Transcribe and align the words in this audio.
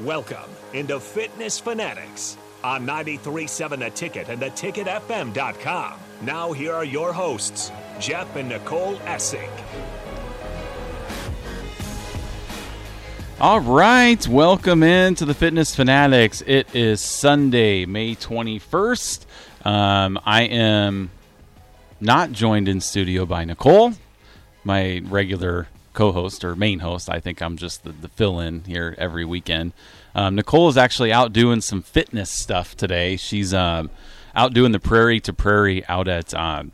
Welcome 0.00 0.50
into 0.74 1.00
Fitness 1.00 1.58
Fanatics 1.58 2.36
on 2.62 2.86
93.7 2.86 3.78
The 3.78 3.88
Ticket 3.88 4.28
and 4.28 4.42
theticketfm.com. 4.42 5.94
Now, 6.20 6.52
here 6.52 6.74
are 6.74 6.84
your 6.84 7.14
hosts, 7.14 7.72
Jeff 7.98 8.36
and 8.36 8.50
Nicole 8.50 8.96
Essig. 9.06 9.48
All 13.40 13.60
right, 13.60 14.28
welcome 14.28 14.82
in 14.82 15.14
to 15.14 15.24
the 15.24 15.32
Fitness 15.32 15.74
Fanatics. 15.74 16.42
It 16.46 16.74
is 16.74 17.00
Sunday, 17.00 17.86
May 17.86 18.16
21st. 18.16 19.24
Um, 19.64 20.20
I 20.26 20.42
am 20.42 21.10
not 22.02 22.32
joined 22.32 22.68
in 22.68 22.82
studio 22.82 23.24
by 23.24 23.46
Nicole, 23.46 23.94
my 24.62 25.00
regular 25.06 25.68
co-host 25.96 26.44
or 26.44 26.54
main 26.54 26.78
host. 26.80 27.10
I 27.10 27.18
think 27.18 27.40
I'm 27.42 27.56
just 27.56 27.82
the, 27.82 27.90
the 27.90 28.08
fill-in 28.08 28.64
here 28.64 28.94
every 28.98 29.24
weekend. 29.24 29.72
Um, 30.14 30.36
Nicole 30.36 30.68
is 30.68 30.76
actually 30.76 31.12
out 31.12 31.32
doing 31.32 31.60
some 31.60 31.82
fitness 31.82 32.30
stuff 32.30 32.76
today. 32.76 33.16
She's 33.16 33.52
um, 33.52 33.90
out 34.34 34.52
doing 34.54 34.72
the 34.72 34.78
prairie 34.78 35.20
to 35.20 35.32
prairie 35.32 35.84
out 35.86 36.06
at 36.06 36.32
um, 36.34 36.70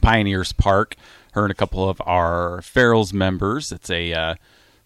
Pioneers 0.00 0.52
Park. 0.52 0.96
Her 1.32 1.42
and 1.42 1.50
a 1.50 1.54
couple 1.54 1.88
of 1.88 2.00
our 2.06 2.62
Farrell's 2.62 3.12
members. 3.12 3.72
It's 3.72 3.90
a 3.90 4.12
uh, 4.12 4.34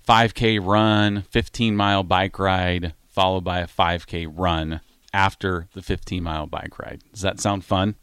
5K 0.08 0.58
run, 0.64 1.22
15 1.30 1.76
mile 1.76 2.02
bike 2.02 2.38
ride, 2.38 2.94
followed 3.10 3.44
by 3.44 3.60
a 3.60 3.66
5K 3.66 4.32
run 4.34 4.80
after 5.12 5.68
the 5.74 5.82
15 5.82 6.22
mile 6.22 6.46
bike 6.46 6.78
ride. 6.78 7.02
Does 7.12 7.20
that 7.20 7.38
sound 7.38 7.64
fun? 7.66 7.96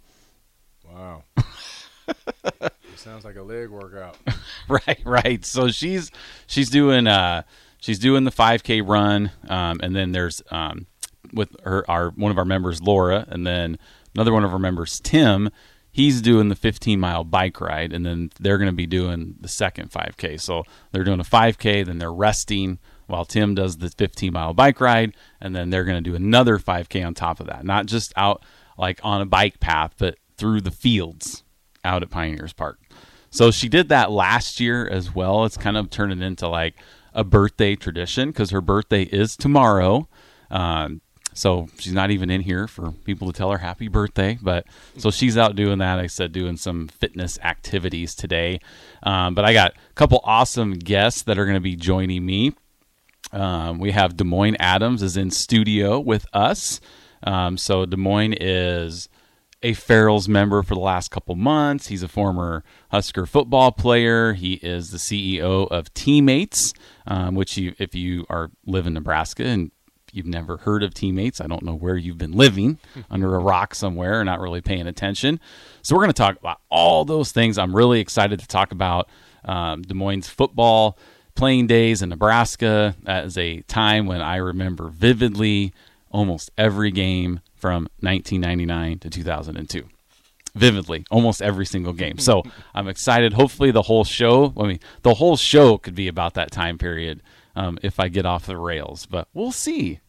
Wow. 0.88 1.24
sounds 3.00 3.26
like 3.26 3.36
a 3.36 3.44
leg 3.44 3.70
workout. 3.70 4.18
right, 4.70 5.00
right. 5.06 5.46
So 5.46 5.70
she's 5.70 6.12
she's 6.48 6.70
doing 6.70 7.08
uh 7.08 7.44
she's 7.80 8.00
doing 8.00 8.24
the 8.24 8.32
5K 8.32 8.88
run, 8.88 9.32
um, 9.48 9.80
and 9.82 9.96
then 9.96 10.12
there's 10.12 10.42
um 10.52 10.88
with 11.34 11.56
her 11.64 11.90
our 11.90 12.10
one 12.12 12.32
of 12.32 12.38
our 12.38 12.46
members 12.46 12.82
Laura, 12.82 13.26
and 13.30 13.46
then 13.46 13.78
another 14.14 14.34
one 14.34 14.44
of 14.44 14.52
our 14.52 14.60
members 14.60 15.00
Tim. 15.00 15.50
He's 15.92 16.22
doing 16.22 16.50
the 16.50 16.58
15 16.58 17.00
mile 17.00 17.24
bike 17.24 17.62
ride, 17.62 17.94
and 17.94 18.06
then 18.06 18.30
they're 18.38 18.58
going 18.58 18.70
to 18.70 18.76
be 18.76 18.86
doing 18.86 19.36
the 19.40 19.48
second 19.48 19.92
5K. 19.92 20.42
So 20.42 20.64
they're 20.92 21.06
doing 21.06 21.22
a 21.22 21.24
5K, 21.24 21.86
then 21.86 22.00
they're 22.00 22.12
resting 22.12 22.80
while 23.08 23.24
Tim 23.24 23.56
does 23.56 23.78
the 23.78 23.90
15 23.90 24.34
mile 24.34 24.54
bike 24.54 24.82
ride, 24.82 25.16
and 25.40 25.56
then 25.56 25.70
they're 25.70 25.86
going 25.86 26.04
to 26.04 26.10
do 26.10 26.16
another 26.16 26.58
5K 26.58 27.06
on 27.06 27.14
top 27.14 27.40
of 27.40 27.48
that. 27.48 27.64
Not 27.64 27.86
just 27.86 28.12
out 28.18 28.44
like 28.78 29.00
on 29.04 29.22
a 29.22 29.26
bike 29.26 29.62
path, 29.62 29.94
but 29.98 30.18
through 30.38 30.62
the 30.62 30.72
fields 30.72 31.44
out 31.84 32.04
at 32.04 32.10
Pioneers 32.10 32.54
Park. 32.54 32.80
So 33.36 33.52
she 33.52 33.68
did 33.68 33.90
that 33.90 34.12
last 34.12 34.62
year 34.62 34.88
as 34.88 35.14
well. 35.14 35.44
It's 35.44 35.58
kind 35.58 35.76
of 35.76 35.90
turning 35.90 36.22
into 36.22 36.48
like 36.48 36.76
a 37.14 37.26
birthday 37.26 37.76
tradition 37.76 38.30
because 38.30 38.52
her 38.52 38.62
birthday 38.62 39.04
is 39.04 39.36
tomorrow. 39.36 40.08
Um, 40.50 41.02
so 41.34 41.68
she's 41.78 41.92
not 41.92 42.12
even 42.12 42.30
in 42.30 42.40
here 42.40 42.66
for 42.66 42.92
people 43.04 43.30
to 43.30 43.38
tell 43.38 43.52
her 43.52 43.58
happy 43.58 43.90
birthday. 43.90 44.40
But 44.42 44.66
so 44.98 45.12
she's 45.12 45.38
out 45.38 45.58
doing 45.58 45.80
that. 45.80 46.00
I 46.00 46.08
said 46.08 46.32
doing 46.32 46.56
some 46.56 46.88
fitness 46.88 47.38
activities 47.44 48.16
today. 48.16 48.62
Um, 49.04 49.36
but 49.36 49.44
I 49.44 49.52
got 49.52 49.74
a 49.74 49.94
couple 49.96 50.22
awesome 50.24 50.72
guests 50.72 51.24
that 51.24 51.38
are 51.38 51.44
going 51.44 51.58
to 51.58 51.62
be 51.62 51.76
joining 51.76 52.26
me. 52.26 52.54
Um, 53.34 53.80
we 53.80 53.92
have 53.92 54.16
Demoine 54.16 54.56
Adams 54.62 55.04
is 55.04 55.18
in 55.18 55.30
studio 55.30 56.00
with 56.00 56.26
us. 56.32 56.80
Um, 57.24 57.58
so 57.58 57.86
Demoine 57.86 58.38
is 58.40 59.10
a 59.62 59.74
Farrell's 59.74 60.28
member 60.28 60.62
for 60.64 60.76
the 60.76 60.82
last 60.82 61.10
couple 61.10 61.36
months. 61.36 61.88
He's 61.88 62.04
a 62.04 62.08
former 62.08 62.64
Husker 62.90 63.26
football 63.26 63.72
player. 63.72 64.34
He 64.34 64.56
is 64.56 64.92
the 64.92 64.98
CEO 64.98 65.68
of 65.70 65.94
Teammates, 65.94 66.74
um, 67.08 67.36
which 67.36 67.58
you, 67.58 67.74
if 67.80 67.96
you 67.96 68.26
are 68.30 68.52
live 68.66 68.86
in 68.86 68.94
Nebraska 68.94 69.44
and 69.46 69.72
you've 70.12 70.26
never 70.26 70.58
heard 70.58 70.84
of 70.84 70.94
Teammates, 70.94 71.42
I 71.42 71.48
don't 71.48 71.64
know 71.64 71.76
where 71.76 71.98
you've 71.98 72.18
been 72.18 72.32
living 72.32 72.80
under 73.10 73.36
a 73.36 73.40
rock 73.40 73.76
somewhere 73.76 74.20
or 74.20 74.24
not 74.24 74.40
really 74.40 74.62
paying 74.62 74.88
attention. 74.88 75.40
So 75.82 75.96
we're 75.96 76.02
going 76.02 76.14
to 76.14 76.14
talk 76.14 76.38
about 76.38 76.62
all 76.70 77.06
those 77.06 77.32
things. 77.32 77.58
I'm 77.58 77.76
really 77.76 78.00
excited 78.00 78.40
to 78.40 78.48
talk 78.48 78.72
about 78.72 79.10
um, 79.44 79.84
Demoine 79.84 80.24
football 80.24 80.98
playing 81.36 81.68
days 81.68 82.02
in 82.02 82.10
Nebraska. 82.10 82.96
That 83.04 83.26
is 83.26 83.38
a 83.38 83.62
time 83.62 84.06
when 84.06 84.22
I 84.22 84.38
remember 84.38 84.90
vividly 84.90 85.74
almost 86.16 86.50
every 86.58 86.92
game 86.92 87.42
from 87.54 87.90
1999 88.00 89.00
to 89.00 89.10
2002 89.10 89.84
vividly 90.56 91.06
almost 91.12 91.42
every 91.42 91.66
single 91.66 91.92
game. 91.92 92.18
So 92.18 92.44
i'm 92.74 92.88
excited. 92.88 93.34
Hopefully 93.34 93.72
the 93.72 93.82
whole 93.82 94.06
show 94.06 94.54
i 94.58 94.66
mean 94.66 94.80
the 95.02 95.16
whole 95.16 95.36
show 95.36 95.78
could 95.78 95.94
be 95.94 96.08
about 96.08 96.36
that 96.36 96.52
time 96.52 96.78
period 96.78 97.22
um, 97.58 97.78
if 97.84 98.00
i 98.00 98.08
get 98.08 98.26
off 98.26 98.46
the 98.46 98.58
rails 98.58 99.06
but 99.06 99.28
we'll 99.34 99.52
see. 99.52 100.00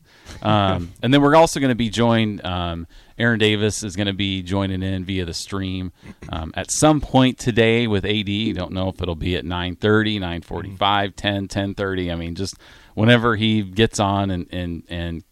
Um, 0.42 0.92
and 1.02 1.12
then 1.12 1.22
we're 1.22 1.36
also 1.36 1.60
going 1.60 1.70
to 1.70 1.76
be 1.76 1.90
joined 1.90 2.44
um, 2.44 2.86
aaron 3.18 3.40
davis 3.40 3.82
is 3.82 3.96
going 3.96 4.06
to 4.06 4.12
be 4.12 4.42
joining 4.42 4.84
in 4.84 5.04
via 5.04 5.24
the 5.24 5.34
stream 5.34 5.90
um, 6.28 6.52
at 6.54 6.70
some 6.70 7.00
point 7.00 7.36
today 7.38 7.88
with 7.88 8.04
ad 8.04 8.54
don't 8.54 8.72
know 8.72 8.88
if 8.88 9.02
it'll 9.02 9.16
be 9.16 9.34
at 9.34 9.44
9.30 9.44 10.20
9.45 10.20 11.16
10 11.16 11.48
10.30 11.48 12.12
i 12.12 12.14
mean 12.14 12.36
just 12.36 12.54
whenever 12.94 13.34
he 13.34 13.62
gets 13.62 13.98
on 13.98 14.30
and 14.30 14.46
and 14.52 14.84
and 14.88 15.24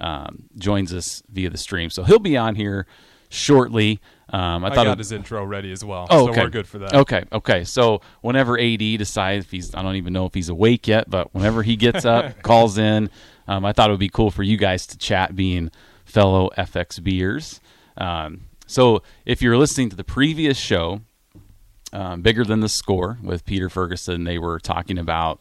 um, 0.00 0.44
joins 0.56 0.92
us 0.92 1.22
via 1.30 1.50
the 1.50 1.58
stream. 1.58 1.90
So 1.90 2.02
he'll 2.02 2.18
be 2.18 2.36
on 2.36 2.54
here 2.54 2.86
shortly. 3.28 4.00
Um, 4.30 4.64
I, 4.64 4.68
I 4.68 4.74
thought 4.74 4.84
got 4.84 4.92
it, 4.92 4.98
his 4.98 5.12
intro 5.12 5.44
ready 5.44 5.72
as 5.72 5.84
well. 5.84 6.06
Oh, 6.10 6.26
so 6.26 6.30
okay. 6.30 6.42
we're 6.42 6.50
good 6.50 6.66
for 6.66 6.78
that. 6.78 6.94
Okay, 6.94 7.24
okay. 7.32 7.64
So 7.64 8.00
whenever 8.20 8.58
AD 8.58 8.78
decides 8.78 9.44
if 9.46 9.50
he's, 9.50 9.74
I 9.74 9.82
don't 9.82 9.96
even 9.96 10.12
know 10.12 10.26
if 10.26 10.34
he's 10.34 10.48
awake 10.48 10.86
yet, 10.86 11.10
but 11.10 11.34
whenever 11.34 11.62
he 11.62 11.76
gets 11.76 12.04
up, 12.04 12.42
calls 12.42 12.78
in, 12.78 13.10
um, 13.48 13.64
I 13.64 13.72
thought 13.72 13.90
it 13.90 13.92
would 13.92 14.00
be 14.00 14.08
cool 14.08 14.30
for 14.30 14.42
you 14.42 14.56
guys 14.56 14.86
to 14.88 14.98
chat, 14.98 15.34
being 15.34 15.70
fellow 16.04 16.50
FX 16.56 17.02
beers. 17.02 17.60
Um, 17.96 18.42
so 18.66 19.02
if 19.26 19.42
you're 19.42 19.56
listening 19.56 19.90
to 19.90 19.96
the 19.96 20.04
previous 20.04 20.56
show, 20.56 21.00
um, 21.92 22.22
bigger 22.22 22.44
than 22.44 22.60
the 22.60 22.68
score 22.68 23.18
with 23.22 23.44
Peter 23.44 23.68
Ferguson, 23.68 24.24
they 24.24 24.38
were 24.38 24.60
talking 24.60 24.98
about 24.98 25.40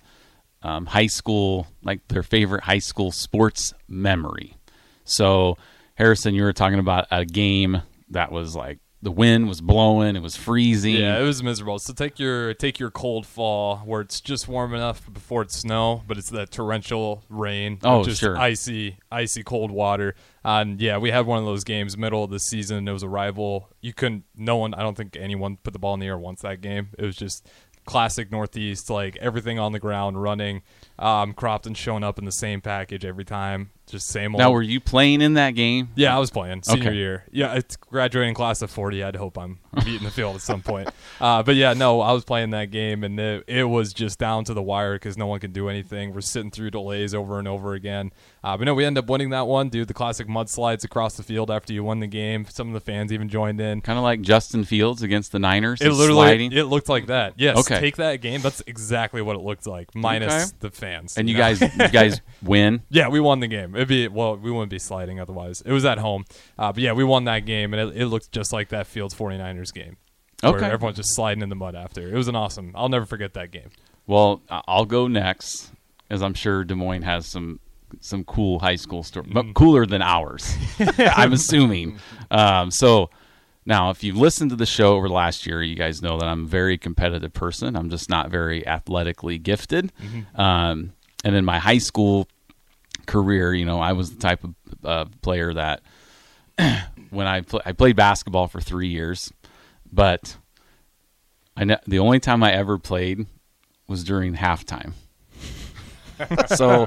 um, 0.62 0.86
high 0.86 1.08
school, 1.08 1.68
like 1.84 2.08
their 2.08 2.24
favorite 2.24 2.64
high 2.64 2.80
school 2.80 3.12
sports 3.12 3.74
memory. 3.88 4.58
So, 5.03 5.58
Harrison, 5.96 6.36
you 6.36 6.44
were 6.44 6.53
talking 6.53 6.80
about 6.80 7.08
a 7.12 7.25
game 7.25 7.81
that 8.09 8.31
was 8.31 8.56
like 8.56 8.80
the 9.02 9.12
wind 9.12 9.48
was 9.48 9.62
blowing, 9.62 10.16
it 10.16 10.22
was 10.22 10.36
freezing. 10.36 10.96
Yeah, 10.96 11.19
it 11.19 11.24
was 11.24 11.42
miserable. 11.42 11.80
So 11.80 11.94
take 11.94 12.19
your 12.19 12.53
take 12.53 12.80
your 12.80 12.92
cold 12.92 13.25
fall 13.25 13.78
where 13.78 14.02
it's 14.02 14.19
just 14.19 14.48
warm 14.48 14.74
enough 14.74 15.12
before 15.12 15.42
it's 15.44 15.56
snow, 15.56 16.03
but 16.06 16.18
it's 16.18 16.30
that 16.31 16.52
torrential 16.52 17.24
rain. 17.30 17.80
Oh, 17.84 18.03
just 18.03 18.19
sure. 18.19 18.38
icy, 18.38 18.98
icy 19.09 19.44
cold 19.44 19.72
water. 19.72 20.16
And 20.44 20.81
yeah, 20.81 20.98
we 20.98 21.12
had 21.12 21.25
one 21.25 21.40
of 21.40 21.46
those 21.46 21.64
games 21.64 21.98
middle 21.98 22.24
of 22.24 22.30
the 22.30 22.40
season. 22.40 22.88
It 22.88 22.92
was 22.92 23.03
a 23.03 23.09
rival. 23.09 23.69
You 23.81 23.94
couldn't. 23.94 24.25
No 24.36 24.58
one. 24.58 24.74
I 24.74 24.81
don't 24.81 24.96
think 24.96 25.16
anyone 25.16 25.58
put 25.58 25.72
the 25.72 25.80
ball 25.80 25.94
in 25.94 26.02
the 26.02 26.08
air 26.08 26.18
once 26.18 26.42
that 26.42 26.59
game. 26.59 26.90
It 26.98 27.06
was 27.06 27.16
just 27.16 27.48
classic 27.89 28.31
Northeast, 28.31 28.88
like 28.91 29.17
everything 29.17 29.57
on 29.57 29.72
the 29.72 29.79
ground, 29.79 30.22
running. 30.22 30.61
Um, 31.00 31.33
and 31.66 31.75
showing 31.75 32.03
up 32.03 32.19
in 32.19 32.25
the 32.25 32.31
same 32.31 32.61
package 32.61 33.03
every 33.03 33.25
time, 33.25 33.72
just 33.89 34.07
same 34.07 34.35
old. 34.35 34.39
Now, 34.39 34.51
were 34.51 34.61
you 34.61 34.79
playing 34.79 35.22
in 35.22 35.33
that 35.35 35.51
game? 35.51 35.89
Yeah, 35.95 36.16
I 36.16 36.19
was 36.19 36.29
playing 36.29 36.63
senior 36.63 36.89
Okay. 36.89 36.95
year. 36.95 37.23
Yeah, 37.31 37.53
it's 37.55 37.75
graduating 37.75 38.33
class 38.33 38.61
of 38.61 38.69
forty. 38.72 39.03
I'd 39.03 39.16
hope 39.16 39.38
I'm 39.38 39.59
beating 39.85 40.03
the 40.03 40.11
field 40.11 40.35
at 40.35 40.41
some 40.41 40.61
point. 40.61 40.89
Uh, 41.19 41.44
but 41.44 41.55
yeah, 41.55 41.73
no, 41.73 42.01
I 42.01 42.11
was 42.11 42.23
playing 42.23 42.51
that 42.51 42.72
game, 42.72 43.03
and 43.03 43.19
it, 43.19 43.44
it 43.47 43.63
was 43.66 43.94
just 43.94 44.19
down 44.19 44.44
to 44.45 44.53
the 44.53 44.61
wire 44.61 44.94
because 44.95 45.17
no 45.17 45.27
one 45.27 45.39
could 45.39 45.53
do 45.53 45.69
anything. 45.69 46.13
We're 46.13 46.22
sitting 46.22 46.51
through 46.51 46.72
delays 46.72 47.13
over 47.13 47.39
and 47.39 47.47
over 47.47 47.73
again. 47.73 48.11
Uh, 48.44 48.55
but 48.57 48.63
no, 48.66 48.73
we 48.73 48.85
end 48.85 48.97
up 48.97 49.07
winning 49.09 49.31
that 49.31 49.47
one, 49.47 49.69
dude. 49.69 49.88
The 49.89 49.94
classic 49.94 50.27
mudslides 50.27 50.83
across 50.85 51.17
the 51.17 51.23
field 51.23 51.51
after 51.51 51.73
you 51.73 51.83
won 51.83 52.00
the 52.00 52.07
game. 52.07 52.45
Some 52.50 52.67
of 52.69 52.73
the 52.73 52.79
fans 52.79 53.11
even 53.11 53.27
joined 53.27 53.59
in. 53.59 53.81
Kind 53.81 53.97
of 54.00 54.03
like 54.03 54.21
Justin 54.21 54.63
Fields 54.63 55.01
against 55.03 55.31
the 55.33 55.39
Niners. 55.39 55.81
It 55.81 55.91
literally 55.91 56.21
sliding. 56.27 56.51
it 56.53 56.63
looked 56.63 56.88
like 56.88 57.07
that. 57.07 57.33
Yes, 57.38 57.57
Okay. 57.57 57.79
take 57.81 57.97
that 57.97 58.21
game. 58.21 58.41
That's 58.41 58.61
exactly 58.66 59.21
what 59.21 59.35
it 59.35 59.41
looked 59.41 59.67
like, 59.67 59.94
minus 59.94 60.33
Okay. 60.33 60.57
the 60.61 60.71
fans. 60.71 61.17
and 61.17 61.27
you 61.29 61.35
know? 61.35 61.39
guys, 61.41 61.61
you 61.61 61.88
guys 61.89 62.21
win. 62.41 62.81
Yeah, 62.89 63.09
we 63.09 63.19
won 63.19 63.39
the 63.41 63.47
game. 63.47 63.75
It'd 63.79 63.88
be 63.88 64.07
well, 64.09 64.36
we 64.36 64.51
wouldn't 64.51 64.69
be 64.71 64.80
sliding 64.80 65.19
otherwise. 65.19 65.62
It 65.65 65.71
was 65.71 65.86
at 65.86 65.98
home, 66.00 66.25
uh, 66.57 66.74
but 66.74 66.83
yeah, 66.83 66.92
we 66.94 67.04
won 67.06 67.24
that 67.25 67.45
game, 67.45 67.74
and 67.74 67.89
it, 67.92 68.01
it 68.01 68.06
looked 68.07 68.31
just 68.31 68.51
like 68.51 68.69
that 68.69 68.88
Fields 68.88 69.15
49ers 69.15 69.74
game. 69.74 69.95
Where 70.42 70.54
Okay. 70.56 70.65
everyone's 70.65 70.98
just 70.98 71.15
sliding 71.15 71.42
in 71.44 71.50
the 71.50 71.56
mud 71.56 71.75
after. 71.75 72.07
It 72.07 72.15
was 72.15 72.27
an 72.27 72.36
awesome. 72.36 72.71
I'll 72.75 72.89
never 72.89 73.06
forget 73.06 73.33
that 73.36 73.51
game. 73.51 73.69
Well, 74.07 74.42
I'll 74.50 74.86
go 74.86 75.07
next, 75.07 75.71
as 76.09 76.21
I'm 76.21 76.33
sure 76.33 76.63
Demoine 76.65 77.04
has 77.04 77.25
some 77.27 77.59
some 78.01 78.24
cool 78.25 78.59
high 78.59 78.75
school 78.75 79.01
stories, 79.04 79.31
but 79.33 79.54
cooler 79.56 79.86
than 79.86 80.01
ours. 80.01 80.56
I'm 80.98 81.33
assuming. 81.33 82.00
Um, 82.31 82.69
so 82.71 83.09
now, 83.65 83.89
if 83.92 84.04
you've 84.04 84.18
listened 84.18 84.50
to 84.51 84.56
the 84.56 84.65
show 84.65 84.95
over 84.95 85.07
the 85.07 85.13
last 85.13 85.45
year, 85.45 85.62
you 85.63 85.75
guys 85.75 86.01
know 86.01 86.18
that 86.19 86.27
I'm 86.27 86.45
a 86.45 86.48
very 86.48 86.77
competitive 86.77 87.33
person. 87.33 87.75
I'm 87.75 87.89
just 87.89 88.09
not 88.09 88.30
very 88.30 88.65
athletically 88.68 89.38
gifted. 89.38 89.92
Um, 90.36 90.94
and 91.24 91.36
in 91.36 91.44
my 91.45 91.59
high 91.59 91.77
school 91.80 92.27
career, 93.09 93.53
you 93.53 93.65
know, 93.65 93.79
I 93.79 93.94
was 93.94 94.11
the 94.11 94.19
type 94.19 94.44
of 94.44 94.53
uh, 94.83 95.06
player 95.21 95.51
that 95.56 95.81
when 97.09 97.25
I 97.25 97.41
pl- 97.41 97.63
I 97.65 97.71
played 97.71 97.95
basketball 97.95 98.47
for 98.47 98.61
three 98.61 98.88
years, 98.88 99.33
but 99.91 100.38
I 101.57 101.63
ne- 101.65 101.79
the 101.88 102.00
only 102.00 102.19
time 102.19 102.44
I 102.44 102.53
ever 102.53 102.77
played 102.77 103.25
was 103.88 104.03
during 104.03 104.35
halftime. 104.35 104.94
so 106.56 106.85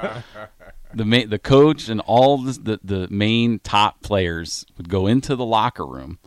the 0.93 1.05
ma- 1.05 1.27
the 1.27 1.39
coach 1.39 1.89
and 1.89 1.99
all 1.99 2.37
the, 2.37 2.53
the 2.53 2.79
the 2.83 3.07
main 3.09 3.59
top 3.59 4.01
players 4.01 4.65
would 4.77 4.87
go 4.87 5.07
into 5.07 5.35
the 5.35 5.45
locker 5.45 5.85
room 5.85 6.19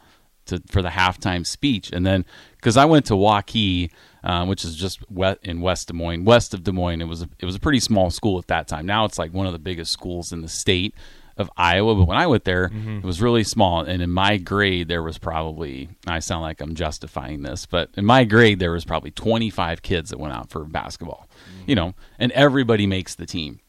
to 0.47 0.63
for 0.69 0.83
the 0.83 0.89
halftime 0.89 1.47
speech, 1.47 1.91
and 1.93 2.05
then 2.07 2.25
because 2.57 2.77
I 2.77 2.85
went 2.85 3.07
to 3.07 3.15
Waukee, 3.15 3.91
uh, 4.25 4.45
which 4.47 4.65
is 4.65 4.77
just 4.77 4.99
wet 5.11 5.39
in 5.43 5.61
West 5.61 5.89
Des 5.89 5.95
Moines, 5.95 6.25
west 6.25 6.55
of 6.55 6.65
Des 6.65 6.73
Moines. 6.73 7.01
It 7.01 7.09
was 7.09 7.23
a, 7.23 7.29
it 7.39 7.45
was 7.47 7.55
a 7.55 7.61
pretty 7.61 7.81
small 7.81 8.11
school 8.11 8.39
at 8.39 8.47
that 8.49 8.69
time. 8.69 8.87
Now 8.87 9.05
it's 9.05 9.19
like 9.19 9.33
one 9.33 9.47
of 9.47 9.53
the 9.53 9.59
biggest 9.59 9.93
schools 9.93 10.33
in 10.33 10.43
the 10.43 10.49
state 10.49 10.95
of 11.37 11.51
Iowa. 11.57 11.95
But 11.95 12.07
when 12.09 12.17
I 12.17 12.27
went 12.27 12.45
there, 12.45 12.71
it 12.99 13.05
was 13.05 13.21
really 13.21 13.45
small, 13.45 13.83
and 13.83 14.01
in 14.03 14.11
my 14.11 14.39
grade 14.39 14.89
there 14.89 15.03
was 15.03 15.19
probably 15.19 15.89
I 16.07 16.19
sound 16.21 16.43
like 16.43 16.61
I'm 16.61 16.75
justifying 16.75 17.43
this, 17.43 17.67
but 17.67 17.91
in 17.97 18.05
my 18.05 18.25
grade 18.25 18.59
there 18.59 18.73
was 18.73 18.85
probably 18.85 19.11
25 19.11 19.83
kids 19.83 20.11
that 20.11 20.19
went 20.19 20.33
out 20.35 20.51
for 20.51 20.65
basketball, 20.65 21.29
you 21.67 21.75
know, 21.75 21.95
and 22.19 22.33
everybody 22.33 22.87
makes 22.87 23.15
the 23.15 23.27
team. 23.27 23.61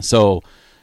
So, 0.00 0.42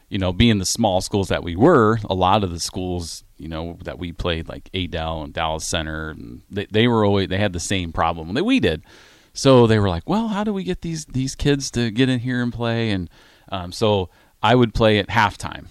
you 0.09 0.17
know, 0.17 0.31
being 0.31 0.57
the 0.57 0.65
small 0.65 1.01
schools 1.01 1.27
that 1.27 1.43
we 1.43 1.55
were, 1.55 1.99
a 2.09 2.13
lot 2.13 2.43
of 2.43 2.51
the 2.51 2.59
schools, 2.59 3.23
you 3.37 3.47
know, 3.47 3.77
that 3.83 3.99
we 3.99 4.13
played, 4.13 4.47
like 4.47 4.69
Adel 4.73 5.23
and 5.23 5.33
Dallas 5.33 5.67
Center, 5.67 6.11
and 6.11 6.43
they, 6.49 6.65
they 6.71 6.87
were 6.87 7.03
always 7.05 7.27
they 7.27 7.37
had 7.37 7.53
the 7.53 7.59
same 7.59 7.91
problem 7.91 8.33
that 8.33 8.45
we 8.45 8.59
did. 8.59 8.83
So 9.33 9.67
they 9.67 9.79
were 9.79 9.89
like, 9.89 10.07
"Well, 10.07 10.29
how 10.29 10.43
do 10.43 10.53
we 10.53 10.63
get 10.63 10.81
these 10.81 11.05
these 11.05 11.35
kids 11.35 11.69
to 11.71 11.91
get 11.91 12.09
in 12.09 12.19
here 12.19 12.41
and 12.41 12.53
play?" 12.53 12.89
And 12.91 13.09
um, 13.49 13.71
so 13.71 14.09
I 14.41 14.55
would 14.55 14.73
play 14.73 14.97
at 14.97 15.09
halftime, 15.09 15.67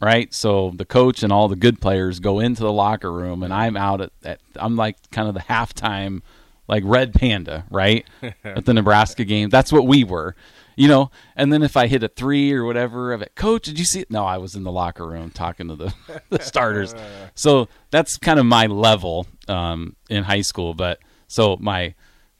right? 0.00 0.32
So 0.34 0.72
the 0.74 0.84
coach 0.84 1.22
and 1.22 1.32
all 1.32 1.48
the 1.48 1.56
good 1.56 1.80
players 1.80 2.18
go 2.20 2.40
into 2.40 2.62
the 2.62 2.72
locker 2.72 3.12
room, 3.12 3.42
and 3.42 3.54
I'm 3.54 3.76
out 3.76 4.00
at, 4.00 4.10
at 4.24 4.40
I'm 4.56 4.76
like 4.76 4.96
kind 5.10 5.28
of 5.28 5.34
the 5.34 5.40
halftime, 5.40 6.22
like 6.68 6.82
red 6.84 7.14
panda, 7.14 7.64
right? 7.70 8.04
at 8.44 8.64
the 8.64 8.74
Nebraska 8.74 9.24
game, 9.24 9.48
that's 9.48 9.72
what 9.72 9.86
we 9.86 10.04
were, 10.04 10.34
you 10.76 10.86
know. 10.86 11.10
And 11.34 11.52
then 11.52 11.62
if 11.62 11.76
I 11.76 11.88
hit 11.88 12.02
a 12.02 12.08
three 12.08 12.52
or 12.52 12.64
whatever 12.64 13.12
of 13.12 13.22
it, 13.22 13.34
coach, 13.34 13.64
did 13.64 13.78
you 13.78 13.84
see 13.84 14.00
it? 14.00 14.10
No, 14.10 14.24
I 14.24 14.38
was 14.38 14.54
in 14.54 14.62
the 14.62 14.70
locker 14.70 15.06
room 15.06 15.30
talking 15.30 15.68
to 15.68 15.74
the, 15.74 15.94
the 16.30 16.40
starters. 16.40 16.94
So 17.34 17.68
that's 17.90 18.16
kind 18.16 18.38
of 18.40 18.46
my 18.46 18.66
level 18.66 19.26
um, 19.46 19.94
in 20.08 20.24
high 20.24 20.40
school. 20.40 20.72
But 20.72 21.00
so 21.28 21.56
my 21.60 21.94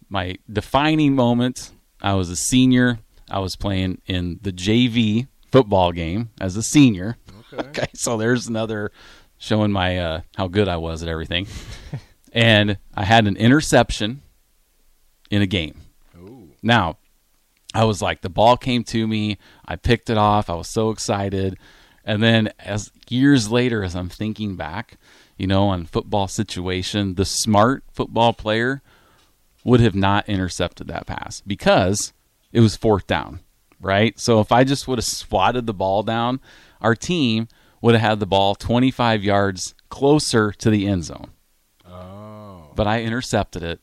my 0.08 0.36
defining 0.50 1.14
moment, 1.14 1.70
I 2.00 2.14
was 2.14 2.30
a 2.30 2.36
senior. 2.36 2.98
I 3.30 3.40
was 3.40 3.56
playing 3.56 4.00
in 4.06 4.38
the 4.40 4.52
JV 4.52 5.26
football 5.52 5.92
game 5.92 6.30
as 6.40 6.56
a 6.56 6.62
senior. 6.62 7.16
Okay, 7.52 7.86
so 7.94 8.16
there's 8.18 8.48
another 8.48 8.90
showing 9.38 9.70
my 9.70 9.98
uh, 9.98 10.20
how 10.36 10.48
good 10.48 10.68
I 10.68 10.76
was 10.78 11.02
at 11.02 11.08
everything. 11.08 11.46
and 12.32 12.76
I 12.94 13.04
had 13.04 13.26
an 13.26 13.36
interception 13.36 14.20
in 15.30 15.42
a 15.42 15.46
game. 15.46 15.80
Now, 16.62 16.98
I 17.76 17.84
was 17.84 18.00
like, 18.00 18.22
the 18.22 18.30
ball 18.30 18.56
came 18.56 18.84
to 18.84 19.06
me. 19.06 19.38
I 19.64 19.76
picked 19.76 20.10
it 20.10 20.16
off. 20.16 20.48
I 20.48 20.54
was 20.54 20.68
so 20.68 20.90
excited. 20.90 21.58
And 22.04 22.22
then, 22.22 22.50
as 22.58 22.90
years 23.08 23.50
later, 23.50 23.82
as 23.82 23.96
I'm 23.96 24.08
thinking 24.08 24.56
back, 24.56 24.96
you 25.36 25.46
know, 25.46 25.68
on 25.68 25.86
football 25.86 26.28
situation, 26.28 27.14
the 27.14 27.24
smart 27.24 27.84
football 27.92 28.32
player 28.32 28.82
would 29.64 29.80
have 29.80 29.94
not 29.94 30.28
intercepted 30.28 30.86
that 30.86 31.06
pass 31.06 31.42
because 31.46 32.12
it 32.52 32.60
was 32.60 32.76
fourth 32.76 33.06
down, 33.06 33.40
right? 33.80 34.18
So 34.18 34.40
if 34.40 34.52
I 34.52 34.62
just 34.62 34.86
would 34.86 34.98
have 34.98 35.04
swatted 35.04 35.66
the 35.66 35.74
ball 35.74 36.04
down, 36.04 36.40
our 36.80 36.94
team 36.94 37.48
would 37.80 37.96
have 37.96 38.10
had 38.10 38.20
the 38.20 38.26
ball 38.26 38.54
25 38.54 39.24
yards 39.24 39.74
closer 39.88 40.52
to 40.52 40.70
the 40.70 40.86
end 40.86 41.04
zone. 41.04 41.32
Oh. 41.84 42.70
But 42.74 42.86
I 42.86 43.02
intercepted 43.02 43.62
it, 43.62 43.80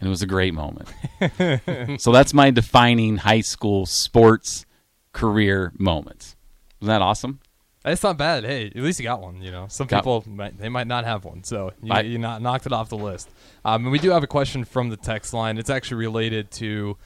and 0.00 0.06
it 0.06 0.10
was 0.10 0.22
a 0.22 0.26
great 0.26 0.54
moment. 0.54 0.88
so 2.00 2.12
that's 2.12 2.34
my 2.34 2.50
defining 2.50 3.18
high 3.18 3.40
school 3.40 3.86
sports 3.86 4.66
career 5.12 5.72
moment. 5.78 6.36
Isn't 6.80 6.88
that 6.88 7.02
awesome? 7.02 7.40
It's 7.84 8.02
not 8.02 8.18
bad. 8.18 8.44
Hey, 8.44 8.66
at 8.66 8.76
least 8.76 8.98
you 8.98 9.04
got 9.04 9.20
one. 9.20 9.40
You 9.40 9.52
know, 9.52 9.66
some 9.68 9.86
Got- 9.86 9.98
people 9.98 10.24
might, 10.26 10.58
they 10.58 10.68
might 10.68 10.88
not 10.88 11.04
have 11.04 11.24
one, 11.24 11.44
so 11.44 11.72
you, 11.82 11.92
I- 11.92 12.00
you 12.00 12.18
not, 12.18 12.42
knocked 12.42 12.66
it 12.66 12.72
off 12.72 12.88
the 12.88 12.96
list. 12.98 13.30
Um, 13.64 13.84
and 13.84 13.92
we 13.92 13.98
do 14.00 14.10
have 14.10 14.24
a 14.24 14.26
question 14.26 14.64
from 14.64 14.88
the 14.90 14.96
text 14.96 15.32
line. 15.32 15.56
It's 15.56 15.70
actually 15.70 15.98
related 15.98 16.50
to 16.52 16.96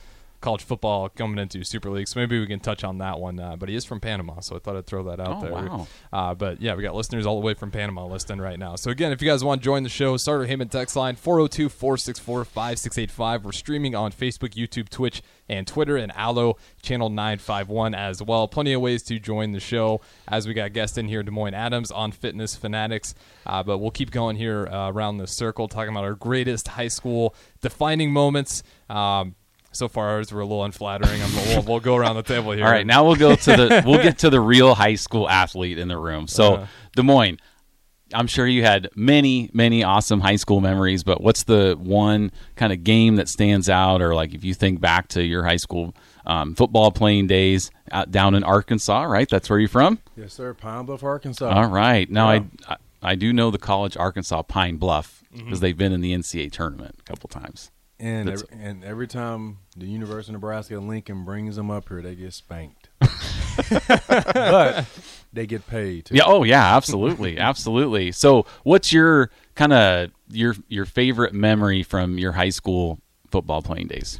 college 0.40 0.62
football 0.64 1.08
coming 1.08 1.38
into 1.38 1.62
Super 1.64 1.90
League, 1.90 2.08
so 2.08 2.18
maybe 2.20 2.38
we 2.40 2.46
can 2.46 2.60
touch 2.60 2.82
on 2.84 2.98
that 2.98 3.18
one. 3.20 3.38
Uh, 3.38 3.56
but 3.56 3.68
he 3.68 3.74
is 3.74 3.84
from 3.84 4.00
Panama, 4.00 4.40
so 4.40 4.56
I 4.56 4.58
thought 4.58 4.76
I'd 4.76 4.86
throw 4.86 5.02
that 5.04 5.20
out 5.20 5.36
Oh, 5.36 5.40
there. 5.40 5.52
wow. 5.52 5.86
Uh, 6.12 6.34
but 6.34 6.60
yeah, 6.60 6.74
we 6.74 6.82
got 6.82 6.94
listeners 6.94 7.26
all 7.26 7.40
the 7.40 7.46
way 7.46 7.54
from 7.54 7.70
Panama 7.70 8.06
listening 8.06 8.40
right 8.40 8.58
now. 8.58 8.76
So 8.76 8.90
again, 8.90 9.12
if 9.12 9.22
you 9.22 9.28
guys 9.28 9.44
want 9.44 9.60
to 9.60 9.64
join 9.64 9.82
the 9.82 9.88
show, 9.88 10.16
Starter 10.16 10.46
Heyman 10.46 10.70
text 10.70 10.96
line 10.96 11.16
402-464-5685. 11.16 13.42
We're 13.42 13.52
streaming 13.52 13.94
on 13.94 14.12
Facebook, 14.12 14.54
YouTube, 14.54 14.88
Twitch, 14.88 15.22
and 15.48 15.66
Twitter, 15.66 15.96
and 15.96 16.12
Allo 16.16 16.56
channel 16.82 17.08
951 17.10 17.94
as 17.94 18.22
well. 18.22 18.48
Plenty 18.48 18.72
of 18.72 18.80
ways 18.80 19.02
to 19.04 19.18
join 19.18 19.52
the 19.52 19.60
show 19.60 20.00
as 20.28 20.46
we 20.46 20.54
got 20.54 20.72
guests 20.72 20.96
in 20.98 21.08
here, 21.08 21.22
Demoine 21.22 21.52
Adams 21.52 21.90
on 21.90 22.12
Fitness 22.12 22.56
Fanatics. 22.56 23.14
Uh, 23.46 23.62
but 23.62 23.78
we'll 23.78 23.90
keep 23.90 24.10
going 24.10 24.36
here 24.36 24.66
uh, 24.68 24.90
around 24.90 25.18
the 25.18 25.26
circle, 25.26 25.68
talking 25.68 25.90
about 25.90 26.04
our 26.04 26.14
greatest 26.14 26.68
high 26.68 26.88
school 26.88 27.34
defining 27.60 28.12
moments. 28.12 28.62
Um, 28.88 29.34
so 29.72 29.88
far, 29.88 30.08
ours 30.10 30.32
were 30.32 30.40
a 30.40 30.44
little 30.44 30.64
unflattering. 30.64 31.22
I'm, 31.22 31.34
we'll, 31.34 31.62
we'll 31.62 31.80
go 31.80 31.96
around 31.96 32.16
the 32.16 32.22
table 32.22 32.52
here. 32.52 32.64
All 32.64 32.70
right, 32.70 32.86
now 32.86 33.04
we'll 33.04 33.16
go 33.16 33.34
to 33.36 33.50
the 33.56 33.82
we'll 33.86 34.02
get 34.02 34.18
to 34.18 34.30
the 34.30 34.40
real 34.40 34.74
high 34.74 34.96
school 34.96 35.28
athlete 35.28 35.78
in 35.78 35.88
the 35.88 35.98
room. 35.98 36.26
So 36.28 36.54
Uh-huh. 36.54 36.66
Demoine, 36.96 37.38
I'm 38.12 38.26
sure 38.26 38.46
you 38.46 38.62
had 38.64 38.88
many 38.96 39.50
many 39.52 39.84
awesome 39.84 40.20
high 40.20 40.34
school 40.36 40.60
memories, 40.60 41.04
but 41.04 41.20
what's 41.20 41.44
the 41.44 41.76
one 41.80 42.32
kind 42.56 42.72
of 42.72 42.82
game 42.82 43.16
that 43.16 43.28
stands 43.28 43.68
out, 43.68 44.02
or 44.02 44.14
like 44.14 44.34
if 44.34 44.42
you 44.42 44.52
think 44.54 44.80
back 44.80 45.06
to 45.08 45.22
your 45.22 45.44
high 45.44 45.56
school 45.58 45.94
um, 46.26 46.54
football 46.56 46.90
playing 46.90 47.28
days 47.28 47.70
out 47.92 48.10
down 48.10 48.34
in 48.34 48.42
Arkansas, 48.42 49.02
right? 49.04 49.28
That's 49.28 49.48
where 49.48 49.58
you're 49.60 49.68
from. 49.68 50.00
Yes, 50.16 50.34
sir. 50.34 50.52
Pine 50.54 50.86
Bluff, 50.86 51.04
Arkansas. 51.04 51.48
All 51.48 51.68
right. 51.68 52.10
Now 52.10 52.32
Yeah. 52.32 52.40
I, 52.68 52.72
I 52.72 52.76
I 53.02 53.14
do 53.14 53.32
know 53.32 53.50
the 53.50 53.58
college 53.58 53.96
Arkansas 53.96 54.42
Pine 54.42 54.76
Bluff 54.76 55.22
because 55.32 55.44
Mm-hmm. 55.46 55.54
they've 55.60 55.78
been 55.78 55.92
in 55.92 56.00
the 56.00 56.12
NCAA 56.12 56.50
tournament 56.50 56.96
a 56.98 57.02
couple 57.04 57.28
times. 57.28 57.70
And 58.00 58.30
every, 58.30 58.48
and 58.52 58.82
every 58.84 59.06
time 59.06 59.58
the 59.76 59.86
University 59.86 60.30
of 60.30 60.40
Nebraska 60.40 60.78
Lincoln 60.78 61.24
brings 61.24 61.56
them 61.56 61.70
up 61.70 61.88
here, 61.88 62.00
they 62.00 62.14
get 62.14 62.32
spanked. 62.32 62.88
but 63.70 64.86
they 65.34 65.46
get 65.46 65.66
paid. 65.66 66.06
Too. 66.06 66.14
Yeah. 66.14 66.22
Oh, 66.24 66.42
yeah. 66.42 66.76
Absolutely. 66.76 67.38
absolutely. 67.50 68.10
So, 68.12 68.46
what's 68.62 68.90
your 68.90 69.30
kind 69.54 69.74
of 69.74 70.10
your 70.30 70.56
your 70.68 70.86
favorite 70.86 71.34
memory 71.34 71.82
from 71.82 72.16
your 72.16 72.32
high 72.32 72.48
school 72.48 72.98
football 73.30 73.60
playing 73.60 73.88
days? 73.88 74.18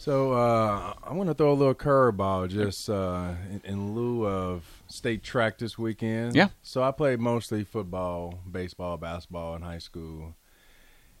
So 0.00 0.32
uh, 0.32 0.94
I 1.02 1.12
want 1.12 1.28
to 1.28 1.34
throw 1.34 1.50
a 1.50 1.54
little 1.54 1.74
curveball 1.74 2.48
just 2.48 2.88
uh, 2.88 3.32
in, 3.50 3.60
in 3.64 3.94
lieu 3.94 4.26
of 4.26 4.64
state 4.86 5.24
track 5.24 5.58
this 5.58 5.76
weekend. 5.76 6.36
Yeah. 6.36 6.50
So 6.62 6.84
I 6.84 6.92
played 6.92 7.18
mostly 7.18 7.64
football, 7.64 8.38
baseball, 8.48 8.96
basketball 8.96 9.56
in 9.56 9.62
high 9.62 9.78
school. 9.78 10.36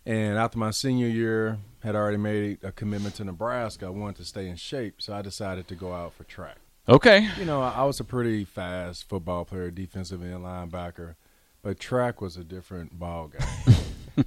And 0.08 0.38
after 0.38 0.58
my 0.58 0.70
senior 0.70 1.06
year, 1.06 1.58
had 1.80 1.94
already 1.94 2.16
made 2.16 2.64
a 2.64 2.72
commitment 2.72 3.16
to 3.16 3.24
Nebraska. 3.24 3.84
I 3.84 3.90
wanted 3.90 4.16
to 4.16 4.24
stay 4.24 4.48
in 4.48 4.56
shape, 4.56 5.02
so 5.02 5.12
I 5.12 5.20
decided 5.20 5.68
to 5.68 5.74
go 5.74 5.92
out 5.92 6.14
for 6.14 6.24
track. 6.24 6.56
Okay. 6.88 7.28
You 7.38 7.44
know, 7.44 7.60
I 7.60 7.84
was 7.84 8.00
a 8.00 8.04
pretty 8.04 8.46
fast 8.46 9.06
football 9.06 9.44
player, 9.44 9.70
defensive 9.70 10.22
end 10.22 10.44
linebacker, 10.44 11.16
but 11.60 11.78
track 11.78 12.22
was 12.22 12.38
a 12.38 12.42
different 12.42 12.98
ball 12.98 13.28
game. 13.28 13.76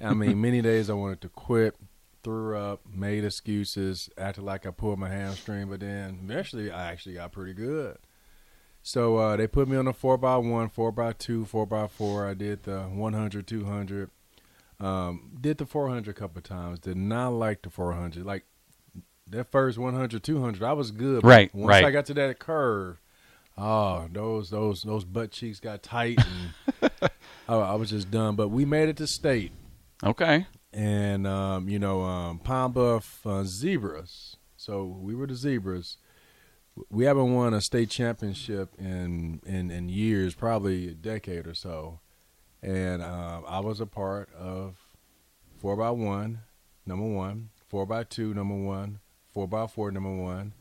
I 0.00 0.14
mean, 0.14 0.40
many 0.40 0.62
days 0.62 0.88
I 0.88 0.92
wanted 0.92 1.20
to 1.22 1.28
quit, 1.28 1.74
threw 2.22 2.56
up, 2.56 2.82
made 2.94 3.24
excuses, 3.24 4.08
acted 4.16 4.44
like 4.44 4.64
I 4.64 4.70
pulled 4.70 5.00
my 5.00 5.08
hamstring, 5.08 5.68
but 5.68 5.80
then 5.80 6.20
eventually 6.22 6.70
I 6.70 6.92
actually 6.92 7.16
got 7.16 7.32
pretty 7.32 7.54
good. 7.54 7.98
So 8.84 9.16
uh, 9.16 9.36
they 9.36 9.48
put 9.48 9.66
me 9.66 9.76
on 9.76 9.88
a 9.88 9.92
four 9.92 10.16
by 10.16 10.36
one, 10.36 10.68
four 10.68 10.92
by 10.92 11.12
two, 11.12 11.44
four 11.44 11.66
by 11.66 11.88
four. 11.88 12.28
I 12.28 12.34
did 12.34 12.62
the 12.62 12.82
100, 12.82 13.48
200. 13.48 14.10
Um, 14.82 15.30
did 15.40 15.58
the 15.58 15.66
400 15.66 16.10
a 16.10 16.14
couple 16.14 16.38
of 16.38 16.44
times. 16.44 16.80
Did 16.80 16.96
not 16.96 17.28
like 17.30 17.62
the 17.62 17.70
400. 17.70 18.26
Like 18.26 18.44
that 19.30 19.50
first 19.52 19.78
100, 19.78 20.22
200, 20.22 20.62
I 20.62 20.72
was 20.72 20.90
good. 20.90 21.24
Right, 21.24 21.54
Once 21.54 21.68
right. 21.68 21.84
I 21.84 21.90
got 21.90 22.06
to 22.06 22.14
that 22.14 22.38
curve, 22.38 23.00
oh, 23.56 24.08
those 24.12 24.50
those 24.50 24.82
those 24.82 25.04
butt 25.04 25.30
cheeks 25.30 25.60
got 25.60 25.82
tight, 25.82 26.18
and 26.18 26.90
I, 27.48 27.54
I 27.54 27.74
was 27.76 27.90
just 27.90 28.10
done. 28.10 28.34
But 28.36 28.48
we 28.48 28.64
made 28.64 28.88
it 28.88 28.96
to 28.98 29.06
state, 29.06 29.52
Okay. 30.04 30.46
and 30.72 31.26
um, 31.26 31.68
you 31.68 31.78
know, 31.78 32.02
um, 32.02 32.38
Pine 32.40 32.72
Bluff 32.72 33.24
uh, 33.24 33.44
Zebras. 33.44 34.36
So 34.56 34.84
we 34.84 35.14
were 35.14 35.26
the 35.26 35.34
Zebras. 35.36 35.96
We 36.90 37.04
haven't 37.04 37.34
won 37.34 37.52
a 37.54 37.60
state 37.60 37.90
championship 37.90 38.74
in 38.78 39.40
in, 39.46 39.70
in 39.70 39.88
years, 39.88 40.34
probably 40.34 40.88
a 40.88 40.94
decade 40.94 41.46
or 41.46 41.54
so. 41.54 42.00
And 42.62 43.02
um, 43.02 43.44
I 43.46 43.60
was 43.60 43.80
a 43.80 43.86
part 43.86 44.28
of 44.34 44.76
four 45.60 45.76
by 45.76 45.90
one, 45.90 46.40
number 46.86 47.06
one, 47.06 47.50
four 47.68 47.86
by 47.86 48.04
two, 48.04 48.32
number 48.34 48.54
one, 48.54 49.00
four 49.32 49.48
by 49.48 49.66
four, 49.66 49.90
number 49.90 50.14
one. 50.14 50.52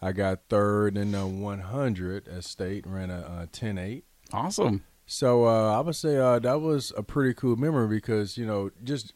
I 0.00 0.12
got 0.12 0.40
third 0.48 0.96
in 0.96 1.12
the 1.12 1.26
100 1.26 2.26
at 2.28 2.44
state, 2.44 2.86
ran 2.86 3.10
a, 3.10 3.18
a 3.42 3.48
10-8. 3.52 4.02
Awesome. 4.32 4.82
So 5.06 5.46
uh, 5.46 5.76
I 5.76 5.80
would 5.80 5.94
say 5.94 6.16
uh, 6.16 6.38
that 6.40 6.60
was 6.60 6.92
a 6.96 7.02
pretty 7.02 7.34
cool 7.34 7.56
memory 7.56 7.88
because 7.88 8.38
you 8.38 8.46
know 8.46 8.70
just 8.82 9.12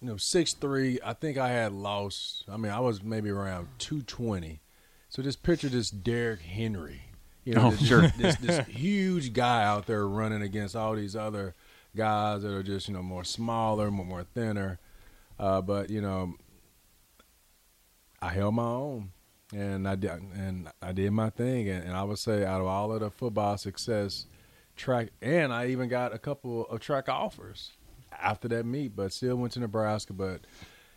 you 0.00 0.08
know 0.08 0.16
six 0.16 0.54
three. 0.54 0.98
I 1.04 1.12
think 1.12 1.38
I 1.38 1.50
had 1.50 1.72
lost. 1.72 2.44
I 2.50 2.56
mean, 2.56 2.72
I 2.72 2.80
was 2.80 3.02
maybe 3.02 3.30
around 3.30 3.68
two 3.78 4.02
twenty. 4.02 4.60
So 5.08 5.22
just 5.22 5.42
picture 5.44 5.68
this 5.68 5.90
Derrick 5.90 6.40
Henry, 6.40 7.02
You 7.44 7.54
know, 7.54 7.66
Oh, 7.66 7.70
this, 7.70 7.86
sure. 7.86 8.08
this, 8.18 8.36
this 8.36 8.66
huge 8.68 9.32
guy 9.34 9.62
out 9.64 9.86
there 9.86 10.06
running 10.08 10.42
against 10.42 10.74
all 10.74 10.94
these 10.96 11.14
other 11.14 11.54
guys 11.96 12.42
that 12.42 12.52
are 12.52 12.62
just 12.62 12.88
you 12.88 12.94
know 12.94 13.02
more 13.02 13.24
smaller, 13.24 13.90
more, 13.90 14.06
more 14.06 14.24
thinner. 14.24 14.78
Uh, 15.38 15.60
but 15.60 15.90
you 15.90 16.00
know, 16.00 16.34
I 18.20 18.28
held 18.28 18.54
my 18.54 18.64
own, 18.64 19.12
and 19.54 19.88
I 19.88 19.94
did, 19.94 20.10
and 20.10 20.68
I 20.82 20.92
did 20.92 21.10
my 21.12 21.30
thing. 21.30 21.68
And, 21.68 21.84
and 21.84 21.96
I 21.96 22.02
would 22.02 22.18
say, 22.18 22.44
out 22.44 22.60
of 22.60 22.66
all 22.66 22.92
of 22.92 23.00
the 23.00 23.10
football 23.10 23.56
success, 23.56 24.26
track, 24.76 25.08
and 25.22 25.52
I 25.52 25.68
even 25.68 25.88
got 25.88 26.14
a 26.14 26.18
couple 26.18 26.66
of 26.66 26.80
track 26.80 27.08
offers 27.08 27.72
after 28.20 28.48
that 28.48 28.66
meet, 28.66 28.94
but 28.94 29.12
still 29.12 29.36
went 29.36 29.54
to 29.54 29.60
Nebraska. 29.60 30.12
But 30.12 30.42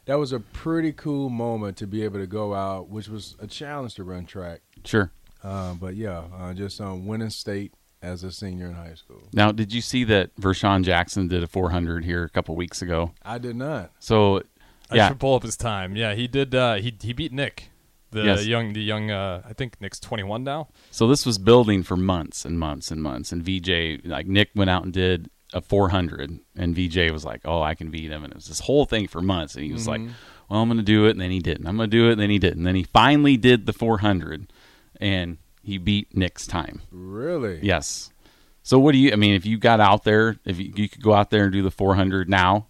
that 0.06 0.16
was 0.16 0.34
a 0.34 0.40
pretty 0.40 0.92
cool 0.92 1.30
moment 1.30 1.78
to 1.78 1.88
be 1.88 2.04
able 2.04 2.20
to 2.20 2.28
go 2.28 2.54
out, 2.54 2.90
which 2.90 3.08
was 3.08 3.36
a 3.40 3.48
challenge 3.48 3.96
to 3.96 4.04
run 4.04 4.26
track. 4.26 4.62
Sure. 4.84 5.12
Uh, 5.44 5.74
but 5.74 5.96
yeah, 5.96 6.24
uh, 6.38 6.54
just 6.54 6.80
um, 6.80 7.06
winning 7.06 7.30
state 7.30 7.74
as 8.04 8.24
a 8.24 8.32
senior 8.32 8.68
in 8.68 8.74
high 8.76 8.94
school. 8.94 9.24
Now, 9.34 9.52
did 9.52 9.74
you 9.74 9.82
see 9.82 10.04
that 10.04 10.36
Vershawn 10.36 10.84
Jackson 10.84 11.28
did 11.28 11.42
a 11.42 11.48
400 11.48 12.04
here 12.06 12.24
a 12.24 12.30
couple 12.30 12.56
weeks 12.56 12.82
ago? 12.82 13.14
I 13.24 13.38
did 13.40 13.56
not. 13.56 13.92
So, 14.00 14.44
I 14.92 15.08
should 15.08 15.20
pull 15.20 15.34
up 15.36 15.44
his 15.44 15.58
time. 15.58 15.96
Yeah, 15.96 16.14
he 16.14 16.28
did. 16.28 16.54
Uh, 16.54 16.76
he 16.76 16.94
he 17.02 17.14
beat 17.14 17.32
Nick, 17.32 17.72
the 18.12 18.24
Yes. 18.24 18.46
young 18.46 18.74
the 18.74 18.84
young. 18.84 19.10
Uh, 19.10 19.42
I 19.44 19.54
think 19.54 19.82
Nick's 19.82 20.00
21 20.00 20.44
now. 20.44 20.68
So 20.92 21.08
this 21.08 21.26
was 21.26 21.40
building 21.40 21.82
for 21.82 21.96
months 21.98 22.46
and 22.46 22.60
months 22.60 22.92
and 22.92 23.02
months. 23.02 23.32
And 23.32 23.42
VJ, 23.44 24.06
like 24.06 24.28
Nick, 24.28 24.52
went 24.54 24.70
out 24.70 24.84
and 24.84 24.94
did 24.94 25.32
a 25.52 25.62
400, 25.62 26.40
and 26.56 26.76
VJ 26.76 27.12
was 27.12 27.24
like, 27.26 27.42
"Oh, 27.46 27.62
I 27.62 27.74
can 27.74 27.90
beat 27.90 28.12
him." 28.12 28.24
And 28.24 28.32
it 28.34 28.36
was 28.36 28.48
this 28.48 28.60
whole 28.60 28.86
thing 28.86 29.08
for 29.08 29.22
months. 29.22 29.56
And 29.56 29.64
he 29.66 29.72
was 29.74 29.88
like, 29.88 30.02
"Well, 30.50 30.62
I'm 30.62 30.68
going 30.68 30.78
to 30.78 30.84
do 30.84 31.06
it," 31.08 31.12
and 31.12 31.22
then 31.22 31.32
he 31.32 31.40
didn't. 31.40 31.66
I'm 31.66 31.78
going 31.78 31.90
to 31.90 31.98
do 31.98 32.10
it, 32.10 32.14
and 32.14 32.22
then 32.22 32.30
he 32.30 32.38
didn't. 32.38 32.60
And 32.60 32.68
then 32.68 32.76
he 32.76 32.84
finally 32.84 33.38
did 33.38 33.66
the 33.66 33.74
400, 33.74 34.52
and 35.00 35.38
he 35.64 35.78
beat 35.78 36.16
Nick's 36.16 36.46
time. 36.46 36.82
Really? 36.92 37.60
Yes. 37.64 38.12
So 38.62 38.80
what 38.80 38.92
do 38.92 38.98
you? 38.98 39.12
I 39.12 39.16
mean, 39.16 39.34
if 39.34 39.46
you 39.46 39.58
got 39.58 39.80
out 39.80 40.04
there, 40.04 40.38
if 40.46 40.60
you, 40.60 40.72
you 40.76 40.90
could 40.90 41.02
go 41.02 41.14
out 41.14 41.30
there 41.30 41.44
and 41.44 41.52
do 41.52 41.62
the 41.62 41.72
400 41.72 42.30
now, 42.30 42.68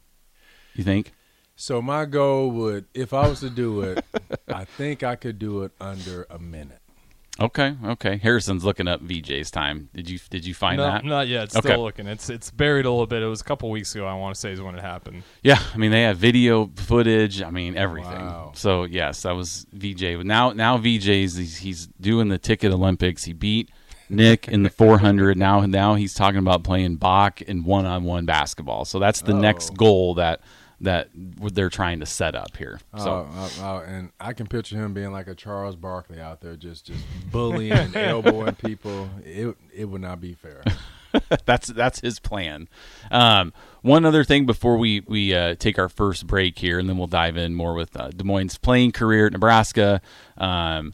you 0.76 0.84
think? 0.84 1.12
So 1.56 1.82
my 1.82 2.06
goal 2.06 2.52
would, 2.52 2.86
if 2.94 3.14
I 3.14 3.28
was 3.28 3.42
to 3.42 3.50
do 3.50 3.82
it, 3.82 4.06
I 4.48 4.66
think 4.66 5.04
I 5.04 5.16
could 5.16 5.38
do 5.38 5.64
it 5.64 5.72
under 5.80 6.26
a 6.30 6.40
minute. 6.40 6.82
Okay, 7.40 7.76
okay. 7.84 8.18
Harrison's 8.18 8.64
looking 8.64 8.88
up 8.88 9.02
VJ's 9.02 9.50
time. 9.50 9.90
Did 9.96 10.08
you 10.08 10.20
did 10.30 10.46
you 10.46 10.54
find 10.54 10.78
no, 10.78 10.84
that? 10.84 11.04
not 11.04 11.28
yet. 11.28 11.46
It's 11.46 11.56
Okay. 11.56 11.70
Still 11.70 11.82
looking. 11.82 12.06
It's 12.06 12.30
it's 12.30 12.52
buried 12.52 12.86
a 12.86 12.92
little 12.92 13.08
bit. 13.08 13.24
It 13.24 13.28
was 13.28 13.42
a 13.42 13.44
couple 13.44 13.72
weeks 13.72 13.96
ago. 13.96 14.06
I 14.06 14.14
want 14.14 14.36
to 14.36 14.40
say 14.40 14.52
is 14.52 14.62
when 14.62 14.76
it 14.76 14.82
happened. 14.82 15.24
Yeah, 15.42 15.60
I 15.74 15.78
mean 15.78 15.90
they 15.90 16.04
have 16.04 16.18
video 16.18 16.70
footage. 16.76 17.42
I 17.42 17.50
mean 17.50 17.76
everything. 17.76 18.12
Wow. 18.12 18.52
So 18.54 18.84
yes, 18.84 19.24
that 19.24 19.32
was 19.32 19.66
VJ. 19.74 20.18
But 20.18 20.28
now 20.28 20.52
now 20.52 20.78
VJ's 20.78 21.36
he's, 21.36 21.58
he's 21.58 21.88
doing 22.00 22.28
the 22.28 22.38
ticket 22.38 22.72
Olympics. 22.72 23.24
He 23.24 23.34
beat 23.34 23.72
Nick 24.10 24.48
in 24.48 24.62
the 24.62 24.70
400. 24.70 25.36
Now 25.36 25.62
now 25.66 25.96
he's 25.96 26.14
talking 26.14 26.40
about 26.40 26.64
playing 26.64 26.98
Bach 26.98 27.42
in 27.42 27.64
one 27.64 27.88
on 27.88 28.04
one 28.04 28.26
basketball. 28.28 28.86
So 28.86 29.00
that's 29.00 29.22
the 29.22 29.34
oh. 29.34 29.40
next 29.40 29.72
Oh. 29.72 29.76
goal 29.76 30.14
that 30.16 30.42
that 30.84 31.10
they're 31.14 31.70
trying 31.70 32.00
to 32.02 32.06
set 32.06 32.36
up 32.36 32.56
here. 32.58 32.80
So 32.98 33.28
Uh, 33.34 33.50
uh, 33.62 33.78
uh, 33.78 33.84
and 33.88 34.12
I 34.20 34.34
can 34.34 34.48
picture 34.48 34.76
him 34.78 34.94
being 34.94 35.12
like 35.12 35.28
a 35.28 35.36
Charles 35.36 35.76
Barkley 35.76 36.20
out 36.20 36.42
there, 36.42 36.56
just 36.56 36.86
just 36.86 37.04
bullying 37.32 37.72
and 37.72 37.96
elbowing 37.96 38.56
people. 38.56 39.10
It 39.26 39.56
it 39.74 39.86
would 39.86 40.02
not 40.02 40.22
be 40.22 40.34
fair. 40.34 40.62
that's 41.46 41.68
that's 41.68 42.02
his 42.02 42.20
plan. 42.20 42.68
Um, 43.12 43.54
one 43.82 44.06
other 44.06 44.24
thing 44.24 44.46
before 44.46 44.78
we 44.78 45.02
we 45.08 45.34
uh, 45.34 45.56
take 45.56 45.80
our 45.80 45.90
first 45.90 46.28
break 46.28 46.60
here, 46.60 46.80
and 46.80 46.90
then 46.90 46.98
we'll 46.98 47.08
dive 47.08 47.38
in 47.38 47.54
more 47.56 47.74
with 47.74 47.96
uh, 47.96 48.10
Demoine' 48.10 48.62
playing 48.62 48.92
career 48.92 49.28
at 49.28 49.34
Nebraska. 49.34 50.02
Um, 50.38 50.94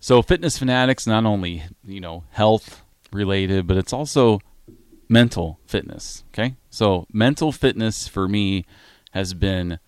so, 0.00 0.22
fitness 0.22 0.58
fanatics 0.58 1.06
not 1.06 1.24
only 1.26 1.64
you 1.84 2.00
know 2.00 2.24
health 2.30 2.82
related, 3.12 3.66
but 3.66 3.76
it's 3.76 3.92
also 3.92 4.40
mental 5.08 5.58
fitness. 5.66 6.24
Okay, 6.32 6.54
so 6.70 7.06
mental 7.12 7.52
fitness 7.52 8.08
for 8.08 8.26
me 8.26 8.64
has 9.12 9.34
been 9.34 9.78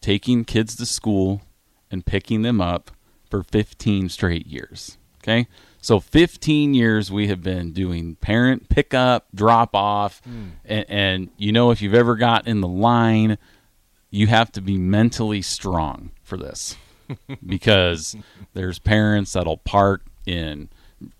taking 0.00 0.44
kids 0.44 0.76
to 0.76 0.86
school 0.86 1.42
and 1.90 2.06
picking 2.06 2.42
them 2.42 2.60
up 2.60 2.90
for 3.28 3.42
15 3.42 4.08
straight 4.08 4.46
years. 4.46 4.98
Okay. 5.22 5.46
So 5.80 6.00
15 6.00 6.74
years 6.74 7.10
we 7.10 7.28
have 7.28 7.42
been 7.42 7.72
doing 7.72 8.16
parent 8.16 8.68
pickup, 8.68 9.26
drop 9.34 9.74
off. 9.74 10.20
Hmm. 10.24 10.48
And, 10.64 10.86
and 10.88 11.30
you 11.36 11.52
know, 11.52 11.70
if 11.70 11.82
you've 11.82 11.94
ever 11.94 12.16
got 12.16 12.46
in 12.46 12.60
the 12.60 12.68
line, 12.68 13.38
you 14.10 14.26
have 14.28 14.50
to 14.52 14.60
be 14.60 14.78
mentally 14.78 15.42
strong 15.42 16.10
for 16.22 16.36
this 16.36 16.76
because 17.46 18.16
there's 18.54 18.78
parents 18.78 19.32
that'll 19.32 19.58
park 19.58 20.02
in 20.26 20.68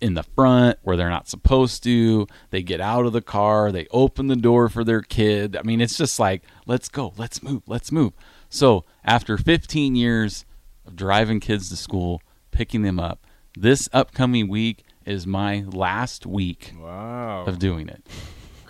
in 0.00 0.14
the 0.14 0.23
front 0.23 0.78
where 0.82 0.97
they're 0.97 1.08
not 1.11 1.28
supposed 1.28 1.82
to 1.85 2.26
they 2.50 2.62
get 2.62 2.80
out 2.80 3.06
of 3.06 3.12
the 3.12 3.23
car 3.23 3.70
they 3.70 3.87
open 3.92 4.26
the 4.26 4.37
door 4.37 4.68
for 4.68 4.82
their 4.82 5.02
kid 5.02 5.56
i 5.56 5.62
mean 5.62 5.80
it's 5.80 5.97
just 5.97 6.18
like 6.18 6.42
let's 6.66 6.88
go 6.88 7.12
let's 7.16 7.42
move 7.42 7.62
let's 7.66 7.92
move 7.92 8.12
so 8.49 8.85
after 9.04 9.38
15 9.38 9.94
years 9.94 10.44
of 10.85 10.97
driving 10.97 11.38
kids 11.38 11.68
to 11.68 11.76
school 11.76 12.20
picking 12.50 12.82
them 12.82 12.99
up 12.99 13.25
this 13.56 13.88
upcoming 13.92 14.49
week 14.49 14.85
is 15.06 15.26
my 15.26 15.64
last 15.73 16.26
week 16.26 16.75
Wow! 16.78 17.44
of 17.47 17.58
doing 17.58 17.88
it 17.88 18.04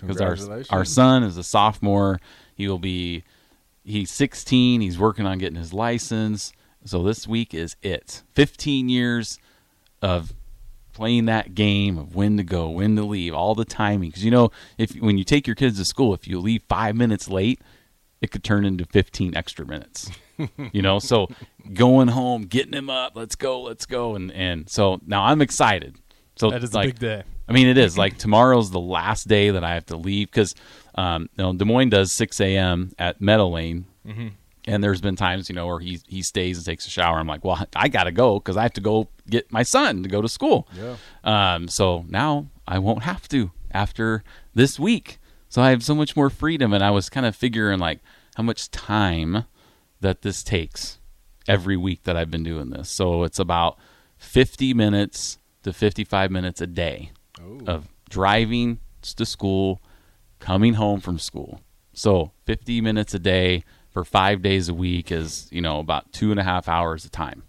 because 0.01 0.21
our 0.21 0.37
our 0.71 0.85
son 0.85 1.23
is 1.23 1.37
a 1.37 1.43
sophomore. 1.43 2.21
He 2.55 2.69
will 2.69 2.79
be 2.79 3.25
he's 3.85 4.11
16. 4.11 4.81
He's 4.81 4.99
working 4.99 5.27
on 5.27 5.39
getting 5.39 5.59
his 5.59 5.73
license. 5.73 6.53
So 6.85 7.03
this 7.03 7.27
week 7.27 7.55
is 7.55 7.77
it. 7.83 8.23
15 8.35 8.89
years 8.89 9.39
of 10.01 10.33
playing 10.99 11.27
that 11.27 11.55
game 11.55 11.97
of 11.97 12.17
when 12.17 12.37
to 12.39 12.43
go, 12.43 12.69
when 12.69 12.97
to 12.97 13.05
leave, 13.05 13.33
all 13.33 13.55
the 13.55 13.65
timing. 13.65 14.09
Because 14.09 14.25
you 14.25 14.33
know, 14.33 14.51
if 14.79 14.91
when 14.97 15.17
you 15.17 15.23
take 15.23 15.47
your 15.47 15.55
kids 15.55 15.79
to 15.79 15.85
school, 15.85 16.13
if 16.13 16.27
you 16.27 16.41
leave 16.41 16.65
five 16.69 16.97
minutes 16.97 17.29
late, 17.31 17.61
it 18.21 18.33
could 18.33 18.43
turn 18.43 18.65
into 18.65 18.85
15 18.85 19.37
extra 19.37 19.65
minutes. 19.65 20.11
you 20.73 20.83
know, 20.83 20.99
so 20.99 21.29
going 21.73 22.09
home, 22.09 22.43
getting 22.43 22.73
him 22.73 22.91
up, 22.91 23.13
let's 23.15 23.37
go, 23.37 23.63
let's 23.63 23.87
go, 23.87 24.17
and 24.17 24.33
and 24.33 24.69
so 24.69 25.01
now 25.07 25.23
I'm 25.23 25.41
excited. 25.41 25.95
So 26.35 26.51
That 26.51 26.65
is 26.65 26.75
like, 26.75 26.85
a 26.85 26.89
big 26.89 26.99
day. 26.99 27.23
I 27.49 27.53
mean, 27.53 27.69
it 27.69 27.79
is 27.79 27.97
like 27.97 28.19
tomorrow's 28.19 28.73
the 28.73 28.81
last 28.81 29.29
day 29.29 29.51
that 29.51 29.63
I 29.63 29.75
have 29.75 29.87
to 29.87 29.97
leave 29.97 30.33
because 30.33 30.57
um, 30.97 31.31
you 31.37 31.45
know, 31.45 31.53
Demoine 31.53 31.91
does 31.91 32.11
6 32.13 32.41
a.m. 32.41 32.91
at 32.99 33.21
Meadow 33.21 33.49
Lane, 33.49 33.87
and 34.69 34.85
there's 34.85 35.01
been 35.01 35.17
times 35.17 35.49
you 35.49 35.55
know 35.55 35.67
where 35.67 35.81
he 35.81 35.99
he 36.07 36.23
stays 36.23 36.59
and 36.59 36.67
takes 36.67 36.87
a 36.87 36.91
shower. 36.91 37.19
I'm 37.19 37.27
like, 37.27 37.45
well, 37.45 37.67
I 37.75 37.89
gotta 37.89 38.13
go 38.13 38.39
because 38.39 38.57
I 38.57 38.63
have 38.63 38.75
to 38.75 38.81
go 38.81 39.09
get 39.29 39.51
my 39.51 39.63
son 39.63 40.03
to 40.03 40.09
go 40.09 40.21
to 40.21 40.29
school. 40.29 40.69
Yeah. 40.75 40.97
Um, 41.25 41.69
so 41.69 42.05
now 42.09 42.47
I 42.67 42.79
won't 42.79 43.03
have 43.03 43.27
to 43.29 43.51
after 43.73 44.23
this 44.55 44.79
week. 44.79 45.19
So 45.49 45.63
I 45.63 45.71
have 45.71 45.83
so 45.83 45.95
much 45.95 46.15
more 46.15 46.29
freedom, 46.29 46.75
and 46.75 46.85
I 46.85 46.91
was 46.91 47.09
kind 47.09 47.25
of 47.25 47.35
figuring 47.35 47.79
like 47.79 48.01
how 48.37 48.43
much 48.43 48.71
time 48.71 49.45
that 50.01 50.21
this 50.21 50.43
takes 50.45 50.99
every 51.49 51.77
week 51.77 52.05
that 52.05 52.17
I've 52.17 52.31
been 52.31 52.45
doing 52.45 52.69
this. 52.69 52.91
So 52.91 53.23
it's 53.23 53.39
about 53.39 53.79
50 54.19 54.75
minutes 54.75 55.39
to 55.63 55.73
55 55.73 56.31
minutes 56.31 56.61
a 56.61 56.67
day 56.67 57.13
Ooh. 57.41 57.63
of 57.67 57.89
driving 58.11 58.81
to 59.17 59.25
school, 59.25 59.81
coming 60.39 60.75
home 60.75 61.01
from 61.01 61.19
school. 61.19 61.63
So 61.95 62.33
50 62.45 62.83
minutes 62.83 63.15
a 63.15 63.19
day 63.19 63.65
for 63.91 64.05
five 64.05 64.43
days 64.43 64.69
a 64.69 64.75
week 64.75 65.11
is, 65.11 65.49
you 65.51 65.61
know, 65.61 65.79
about 65.79 66.13
two 66.13 66.31
and 66.31 66.39
a 66.39 66.45
half 66.45 66.69
hours 66.69 67.05
of 67.05 67.11
time 67.11 67.43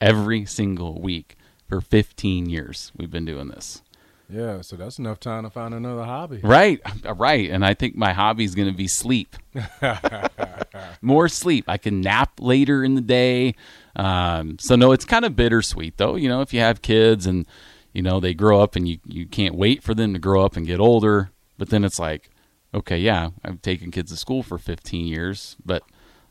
every 0.00 0.44
single 0.44 1.00
week 1.00 1.36
for 1.68 1.80
15 1.80 2.48
years. 2.48 2.92
We've 2.96 3.10
been 3.10 3.24
doing 3.24 3.48
this. 3.48 3.82
Yeah, 4.28 4.62
so 4.62 4.76
that's 4.76 4.98
enough 4.98 5.20
time 5.20 5.44
to 5.44 5.50
find 5.50 5.74
another 5.74 6.04
hobby. 6.04 6.40
Right, 6.42 6.80
right. 7.04 7.50
And 7.50 7.64
I 7.64 7.74
think 7.74 7.94
my 7.94 8.12
hobby 8.12 8.44
is 8.44 8.54
going 8.54 8.68
to 8.68 8.76
be 8.76 8.88
sleep. 8.88 9.36
More 11.02 11.28
sleep. 11.28 11.66
I 11.68 11.76
can 11.76 12.00
nap 12.00 12.40
later 12.40 12.82
in 12.82 12.94
the 12.94 13.00
day. 13.00 13.54
Um, 13.96 14.58
so 14.58 14.76
no, 14.76 14.92
it's 14.92 15.04
kind 15.04 15.24
of 15.24 15.36
bittersweet 15.36 15.98
though. 15.98 16.16
You 16.16 16.28
know, 16.28 16.40
if 16.40 16.54
you 16.54 16.60
have 16.60 16.82
kids 16.82 17.26
and 17.26 17.46
you 17.92 18.02
know 18.02 18.18
they 18.18 18.34
grow 18.34 18.60
up 18.60 18.74
and 18.76 18.88
you 18.88 18.98
you 19.04 19.26
can't 19.26 19.54
wait 19.54 19.82
for 19.82 19.94
them 19.94 20.14
to 20.14 20.18
grow 20.18 20.44
up 20.44 20.56
and 20.56 20.66
get 20.66 20.80
older, 20.80 21.30
but 21.58 21.68
then 21.68 21.84
it's 21.84 21.98
like, 21.98 22.30
okay, 22.74 22.98
yeah, 22.98 23.30
I've 23.44 23.62
taken 23.62 23.90
kids 23.90 24.10
to 24.10 24.16
school 24.16 24.42
for 24.42 24.58
15 24.58 25.06
years, 25.06 25.56
but 25.64 25.82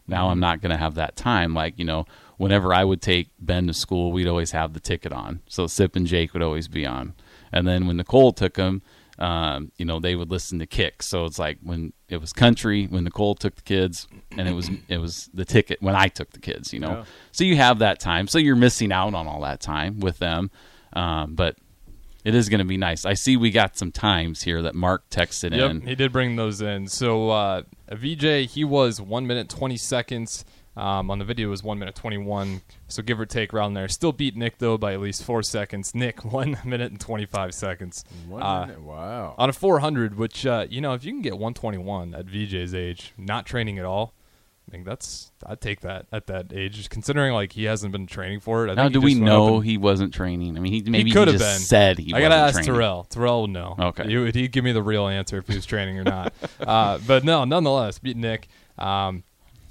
now 0.07 0.29
I'm 0.29 0.39
not 0.39 0.61
going 0.61 0.71
to 0.71 0.77
have 0.77 0.95
that 0.95 1.15
time. 1.15 1.53
Like 1.53 1.79
you 1.79 1.85
know, 1.85 2.05
whenever 2.37 2.73
I 2.73 2.83
would 2.83 3.01
take 3.01 3.29
Ben 3.39 3.67
to 3.67 3.73
school, 3.73 4.11
we'd 4.11 4.27
always 4.27 4.51
have 4.51 4.73
the 4.73 4.79
ticket 4.79 5.11
on. 5.13 5.41
So 5.47 5.67
Sip 5.67 5.95
and 5.95 6.05
Jake 6.05 6.33
would 6.33 6.43
always 6.43 6.67
be 6.67 6.85
on. 6.85 7.13
And 7.51 7.67
then 7.67 7.87
when 7.87 7.97
Nicole 7.97 8.33
took 8.33 8.57
him, 8.57 8.81
um, 9.19 9.71
you 9.77 9.85
know, 9.85 9.99
they 9.99 10.15
would 10.15 10.31
listen 10.31 10.57
to 10.59 10.65
Kick. 10.65 11.03
So 11.03 11.25
it's 11.25 11.37
like 11.37 11.59
when 11.61 11.93
it 12.09 12.17
was 12.19 12.33
country, 12.33 12.85
when 12.87 13.03
Nicole 13.03 13.35
took 13.35 13.55
the 13.55 13.61
kids, 13.61 14.07
and 14.37 14.47
it 14.49 14.53
was 14.53 14.69
it 14.89 14.97
was 14.97 15.29
the 15.33 15.45
ticket 15.45 15.81
when 15.81 15.95
I 15.95 16.07
took 16.07 16.31
the 16.31 16.39
kids. 16.39 16.73
You 16.73 16.79
know, 16.79 16.91
Yeah. 16.91 17.03
so 17.31 17.43
you 17.43 17.55
have 17.57 17.79
that 17.79 17.99
time. 17.99 18.27
So 18.27 18.39
you're 18.39 18.55
missing 18.55 18.91
out 18.91 19.13
on 19.13 19.27
all 19.27 19.41
that 19.41 19.61
time 19.61 19.99
with 19.99 20.17
them, 20.19 20.51
um, 20.93 21.35
but. 21.35 21.55
It 22.23 22.35
is 22.35 22.47
going 22.49 22.59
to 22.59 22.65
be 22.65 22.77
nice. 22.77 23.05
I 23.05 23.13
see 23.15 23.35
we 23.37 23.51
got 23.51 23.77
some 23.77 23.91
times 23.91 24.43
here 24.43 24.61
that 24.61 24.75
Mark 24.75 25.09
texted 25.09 25.55
Yep, 25.55 25.71
in. 25.71 25.81
he 25.81 25.95
did 25.95 26.11
bring 26.13 26.35
those 26.37 26.61
in. 26.61 26.87
So 26.87 27.29
uh, 27.29 27.63
VJ, 27.91 28.49
he 28.51 28.63
was 28.63 29.01
one 29.01 29.27
minute 29.27 29.49
twenty 29.49 29.77
seconds 29.77 30.45
Um, 30.75 31.11
on 31.11 31.19
the 31.19 31.25
video, 31.25 31.47
it 31.47 31.51
was 31.51 31.61
one 31.63 31.77
minute 31.79 31.95
twenty 31.95 32.17
one, 32.17 32.61
so 32.87 33.03
give 33.03 33.19
or 33.19 33.25
take 33.27 33.53
around 33.53 33.73
there. 33.75 33.87
Still 33.87 34.11
beat 34.11 34.35
Nick 34.35 34.57
though 34.57 34.77
by 34.77 34.93
at 34.93 35.01
least 35.01 35.23
four 35.23 35.43
seconds. 35.43 35.93
Nick 35.93 36.23
one 36.39 36.57
minute 36.65 36.91
and 36.91 36.99
twenty 36.99 37.25
five 37.25 37.53
seconds. 37.53 38.03
One 38.27 38.41
Uh, 38.41 38.65
minute? 38.67 38.81
Wow. 38.81 39.35
on 39.37 39.49
a 39.49 39.53
400, 39.53 40.17
which 40.17 40.45
uh, 40.45 40.65
you 40.69 40.81
know, 40.81 40.93
if 40.93 41.03
you 41.03 41.11
can 41.11 41.21
get 41.21 41.33
121 41.33 42.15
at 42.15 42.25
VJ's 42.25 42.73
age, 42.73 43.13
not 43.17 43.45
training 43.45 43.77
at 43.79 43.85
all, 43.85 44.13
I 44.67 44.71
think 44.71 44.85
that's 44.85 45.31
I'd 45.45 45.61
take 45.61 45.81
that 45.81 46.07
at 46.11 46.27
that 46.27 46.51
age. 46.53 46.89
Considering 46.89 47.33
like 47.33 47.51
he 47.51 47.65
hasn't 47.65 47.91
been 47.91 48.07
training 48.07 48.39
for 48.39 48.65
it. 48.67 48.71
I 48.71 48.75
Now, 48.75 48.83
think 48.83 48.93
do 48.93 49.01
we 49.01 49.11
just 49.11 49.21
went 49.21 49.29
up 49.31 49.37
know 49.37 49.55
and- 49.57 49.65
he 49.65 49.77
wasn't 49.77 50.13
training? 50.13 50.57
I 50.57 50.61
mean, 50.61 50.71
he 50.73 50.81
maybe 50.89 51.09
he 51.09 51.13
could 51.13 51.27
have 51.27 51.37
just 51.37 51.59
been. 51.59 51.59
said 51.59 51.99
he. 51.99 52.13
I 52.13 52.21
gotta 52.21 52.35
ask 52.35 52.55
training. 52.55 52.73
Terrell. 52.73 53.03
Terrell 53.05 53.41
would 53.41 53.51
know. 53.51 53.75
Okay. 53.77 54.07
he, 54.07 54.17
would 54.17 54.33
he'd 54.35 54.51
give 54.51 54.63
me 54.63 54.71
the 54.71 54.81
real 54.83 55.07
answer 55.07 55.37
if 55.37 55.47
he 55.47 55.55
was 55.55 55.65
training 55.65 55.99
or 55.99 56.03
not. 56.03 56.33
uh, 56.59 56.97
but 57.05 57.23
no, 57.23 57.43
nonetheless, 57.45 57.99
beat 57.99 58.17
Nick. 58.17 58.47
Um, 58.79 59.23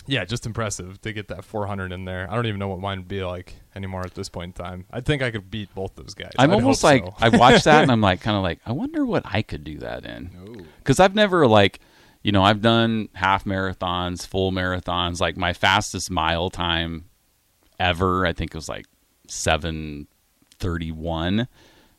yeah, 0.06 0.24
just 0.24 0.46
impressive 0.46 1.00
to 1.02 1.12
get 1.12 1.28
that 1.28 1.44
400 1.44 1.92
in 1.92 2.04
there. 2.04 2.28
I 2.30 2.34
don't 2.34 2.46
even 2.46 2.58
know 2.58 2.68
what 2.68 2.80
mine 2.80 2.98
would 2.98 3.08
be 3.08 3.22
like 3.22 3.54
anymore 3.74 4.02
at 4.02 4.14
this 4.14 4.28
point 4.28 4.58
in 4.58 4.64
time. 4.64 4.84
I 4.90 5.00
think 5.00 5.22
I 5.22 5.30
could 5.30 5.48
beat 5.50 5.72
both 5.74 5.94
those 5.94 6.14
guys. 6.14 6.32
I'm 6.38 6.50
I'd 6.50 6.54
almost 6.54 6.82
like 6.82 7.04
so. 7.04 7.14
I 7.18 7.28
watched 7.28 7.64
that 7.64 7.82
and 7.82 7.90
I'm 7.92 8.00
like 8.00 8.20
kind 8.20 8.36
of 8.36 8.42
like 8.42 8.58
I 8.66 8.72
wonder 8.72 9.06
what 9.06 9.22
I 9.24 9.42
could 9.42 9.62
do 9.64 9.78
that 9.78 10.04
in 10.04 10.66
because 10.78 10.98
I've 11.00 11.14
never 11.14 11.46
like 11.46 11.78
you 12.22 12.32
know 12.32 12.42
I've 12.42 12.60
done 12.60 13.08
half 13.14 13.44
marathons, 13.44 14.26
full 14.26 14.52
marathons. 14.52 15.20
Like 15.20 15.36
my 15.36 15.52
fastest 15.52 16.10
mile 16.10 16.50
time 16.50 17.04
ever, 17.80 18.26
I 18.26 18.32
think 18.32 18.52
it 18.52 18.56
was 18.56 18.68
like 18.68 18.86
seven 19.28 20.06
thirty 20.58 20.92
one. 20.92 21.48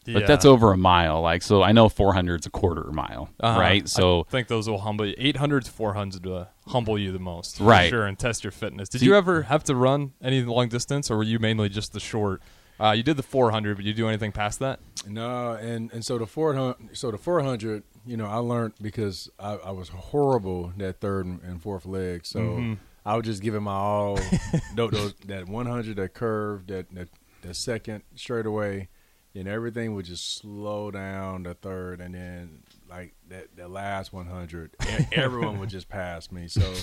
But 0.05 0.27
that's 0.27 0.43
over 0.43 0.73
a 0.73 0.77
mile. 0.77 1.21
Like 1.21 1.41
so, 1.43 1.63
I 1.63 1.71
know 1.71 1.87
400 1.87 2.41
is 2.41 2.45
a 2.45 2.49
quarter 2.49 2.91
mile, 2.91 3.29
Uh-huh. 3.39 3.57
right? 3.57 3.87
So 3.87 4.25
I 4.27 4.31
think 4.31 4.49
those 4.49 4.67
will 4.69 4.79
humble 4.79 5.05
you. 5.05 5.15
800 5.17 5.63
to 5.63 5.71
400 5.71 6.23
to 6.23 6.49
humble 6.67 6.99
you 6.99 7.13
the 7.13 7.19
most, 7.19 7.59
for 7.59 7.63
Right. 7.63 7.89
Sure, 7.89 8.05
and 8.05 8.19
test 8.19 8.43
your 8.43 8.51
fitness. 8.51 8.89
Did 8.89 8.99
See- 8.99 9.05
you 9.05 9.15
ever 9.15 9.43
have 9.43 9.63
to 9.63 9.75
run 9.77 10.11
any 10.21 10.41
long 10.43 10.67
distance, 10.67 11.09
or 11.09 11.15
were 11.15 11.23
you 11.23 11.39
mainly 11.39 11.69
just 11.69 11.93
the 11.93 12.01
short? 12.01 12.41
Uh, 12.79 12.91
you 12.91 13.03
did 13.03 13.17
the 13.17 13.23
400, 13.23 13.75
but 13.75 13.85
you 13.85 13.93
do 13.93 14.07
anything 14.07 14.31
past 14.31 14.59
that? 14.59 14.79
No, 15.07 15.51
and 15.53 15.91
and 15.91 16.03
so 16.03 16.17
the 16.17 16.25
four 16.25 16.53
hundred, 16.53 16.97
so 16.97 17.11
the 17.11 17.17
four 17.17 17.41
hundred, 17.41 17.83
you 18.05 18.15
know, 18.17 18.25
I 18.25 18.37
learned 18.37 18.73
because 18.81 19.29
I, 19.37 19.55
I 19.55 19.71
was 19.71 19.89
horrible 19.89 20.71
that 20.77 21.01
third 21.01 21.25
and 21.25 21.61
fourth 21.61 21.85
leg. 21.85 22.25
So 22.25 22.39
Mm-hmm. 22.39 22.73
I 23.05 23.17
was 23.17 23.25
just 23.25 23.41
giving 23.41 23.63
my 23.63 23.73
all. 23.73 24.17
those, 24.75 25.13
that 25.27 25.47
one 25.49 25.65
hundred, 25.65 25.97
that 25.97 26.13
curve, 26.13 26.67
that 26.67 26.89
that 26.95 27.09
the 27.41 27.53
second 27.53 28.03
straightaway, 28.15 28.87
and 29.35 29.45
everything 29.47 29.93
would 29.95 30.05
just 30.05 30.37
slow 30.37 30.89
down 30.89 31.43
the 31.43 31.53
third, 31.53 31.99
and 31.99 32.15
then 32.15 32.63
like 32.89 33.13
that 33.27 33.55
the 33.57 33.67
last 33.67 34.13
one 34.13 34.27
hundred, 34.27 34.71
everyone 35.11 35.59
would 35.59 35.69
just 35.69 35.89
pass 35.89 36.31
me. 36.31 36.47
So, 36.47 36.73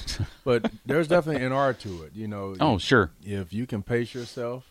but 0.44 0.70
there's 0.84 1.08
definitely 1.08 1.42
an 1.44 1.52
art 1.52 1.80
to 1.80 2.02
it, 2.02 2.12
you 2.14 2.28
know. 2.28 2.54
oh 2.60 2.76
sure, 2.76 3.12
if 3.24 3.54
you 3.54 3.66
can 3.66 3.82
pace 3.82 4.12
yourself. 4.12 4.69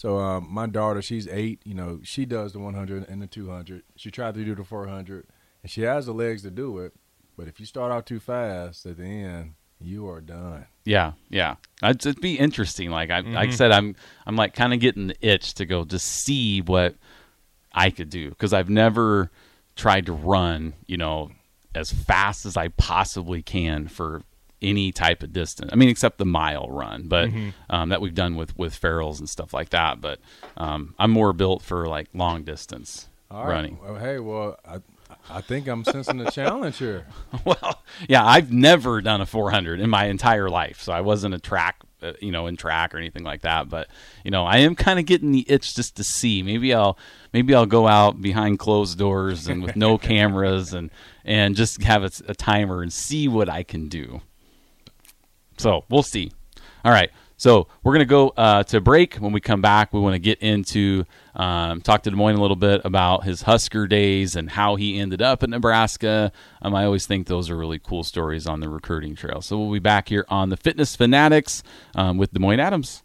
So 0.00 0.16
um, 0.18 0.46
my 0.48 0.66
daughter, 0.66 1.02
she's 1.02 1.28
eight. 1.28 1.60
You 1.62 1.74
know, 1.74 2.00
she 2.02 2.24
does 2.24 2.54
the 2.54 2.58
100 2.58 3.06
and 3.06 3.20
the 3.20 3.26
200. 3.26 3.82
She 3.96 4.10
tried 4.10 4.32
to 4.32 4.42
do 4.42 4.54
the 4.54 4.64
400, 4.64 5.26
and 5.62 5.70
she 5.70 5.82
has 5.82 6.06
the 6.06 6.14
legs 6.14 6.40
to 6.44 6.50
do 6.50 6.78
it. 6.78 6.94
But 7.36 7.48
if 7.48 7.60
you 7.60 7.66
start 7.66 7.92
out 7.92 8.06
too 8.06 8.18
fast 8.18 8.86
at 8.86 8.96
the 8.96 9.04
end, 9.04 9.56
you 9.78 10.08
are 10.08 10.22
done. 10.22 10.64
yeah, 10.86 11.12
yeah. 11.28 11.56
It'd, 11.82 12.06
it'd 12.06 12.20
be 12.22 12.38
interesting. 12.38 12.88
Like 12.90 13.10
I, 13.10 13.20
like 13.20 13.36
I 13.36 13.46
Mhm. 13.48 13.52
said, 13.52 13.72
I'm 13.72 13.94
I'm 14.26 14.36
like 14.36 14.54
kind 14.54 14.72
of 14.72 14.80
getting 14.80 15.08
the 15.08 15.16
itch 15.20 15.52
to 15.56 15.66
go 15.66 15.84
just 15.84 16.06
see 16.06 16.62
what 16.62 16.94
I 17.74 17.90
could 17.90 18.08
do 18.08 18.30
because 18.30 18.54
I've 18.54 18.70
never 18.70 19.30
tried 19.76 20.06
to 20.06 20.12
run, 20.12 20.72
you 20.86 20.96
know, 20.96 21.30
as 21.74 21.92
fast 21.92 22.46
as 22.46 22.56
I 22.56 22.68
possibly 22.68 23.42
can 23.42 23.86
for 23.86 24.22
any 24.62 24.92
type 24.92 25.22
of 25.22 25.32
distance. 25.32 25.70
I 25.72 25.76
mean, 25.76 25.88
except 25.88 26.18
the 26.18 26.26
mile 26.26 26.68
run, 26.70 27.08
but 27.08 27.30
um, 27.70 27.88
that 27.88 28.00
we've 28.00 28.14
done 28.14 28.36
with 28.36 28.56
with 28.58 28.74
Farrell's 28.74 29.20
and 29.20 29.28
stuff 29.28 29.54
like 29.54 29.70
that. 29.70 30.00
But 30.00 30.20
um, 30.56 30.94
I'm 30.98 31.10
more 31.10 31.32
built 31.32 31.62
for 31.62 31.86
like 31.86 32.08
long 32.14 32.42
distance 32.44 33.08
All 33.30 33.44
right. 33.44 33.50
running. 33.50 33.78
Well, 33.82 33.96
hey, 33.96 34.18
well, 34.18 34.58
I, 34.64 34.78
I 35.28 35.40
think 35.40 35.66
I'm 35.66 35.84
sensing 35.84 36.20
a 36.20 36.30
challenge 36.30 36.78
here. 36.78 37.06
well, 37.44 37.82
yeah, 38.08 38.24
I've 38.24 38.52
never 38.52 39.00
done 39.00 39.20
a 39.20 39.26
400 39.26 39.80
in 39.80 39.90
my 39.90 40.06
entire 40.06 40.48
life, 40.48 40.80
so 40.80 40.92
I 40.92 41.00
wasn't 41.00 41.34
a 41.34 41.38
track, 41.38 41.76
uh, 42.02 42.12
you 42.20 42.30
know, 42.32 42.46
in 42.46 42.56
track 42.56 42.94
or 42.94 42.98
anything 42.98 43.24
like 43.24 43.42
that. 43.42 43.68
But 43.68 43.88
you 44.24 44.30
know, 44.30 44.44
I 44.44 44.58
am 44.58 44.74
kind 44.74 44.98
of 44.98 45.06
getting 45.06 45.32
the 45.32 45.44
itch 45.48 45.74
just 45.74 45.96
to 45.96 46.04
see. 46.04 46.42
Maybe 46.42 46.74
I'll, 46.74 46.98
maybe 47.32 47.54
I'll 47.54 47.66
go 47.66 47.86
out 47.86 48.20
behind 48.20 48.58
closed 48.58 48.98
doors 48.98 49.46
and 49.46 49.62
with 49.62 49.76
no 49.76 49.98
cameras 50.10 50.72
and 50.72 50.90
and 51.24 51.56
just 51.56 51.82
have 51.82 52.02
a, 52.02 52.10
a 52.28 52.34
timer 52.34 52.82
and 52.82 52.92
see 52.92 53.28
what 53.28 53.48
I 53.48 53.62
can 53.62 53.88
do. 53.88 54.20
So 55.60 55.84
we'll 55.90 56.02
see. 56.02 56.32
All 56.84 56.92
right. 56.92 57.10
So 57.36 57.68
we're 57.82 57.92
going 57.92 58.06
to 58.06 58.10
go 58.10 58.28
uh, 58.36 58.62
to 58.64 58.80
break. 58.80 59.16
When 59.16 59.32
we 59.32 59.40
come 59.40 59.62
back, 59.62 59.92
we 59.92 60.00
want 60.00 60.14
to 60.14 60.18
get 60.18 60.40
into 60.40 61.04
um, 61.34 61.80
talk 61.80 62.02
to 62.02 62.10
Demoine 62.10 62.36
a 62.36 62.40
little 62.40 62.56
bit 62.56 62.82
about 62.84 63.24
his 63.24 63.42
Husker 63.42 63.86
days 63.86 64.36
and 64.36 64.50
how 64.50 64.76
he 64.76 64.98
ended 64.98 65.22
up 65.22 65.42
at 65.42 65.48
Nebraska. 65.48 66.32
Um, 66.60 66.74
I 66.74 66.84
always 66.84 67.06
think 67.06 67.26
those 67.26 67.48
are 67.48 67.56
really 67.56 67.78
cool 67.78 68.04
stories 68.04 68.46
on 68.46 68.60
the 68.60 68.68
recruiting 68.68 69.14
trail. 69.14 69.40
So 69.40 69.58
we'll 69.58 69.72
be 69.72 69.78
back 69.78 70.08
here 70.08 70.26
on 70.28 70.48
the 70.48 70.56
Fitness 70.56 70.96
Fanatics 70.96 71.62
um, 71.94 72.18
with 72.18 72.32
Demoine 72.32 72.58
Adams. 72.58 72.98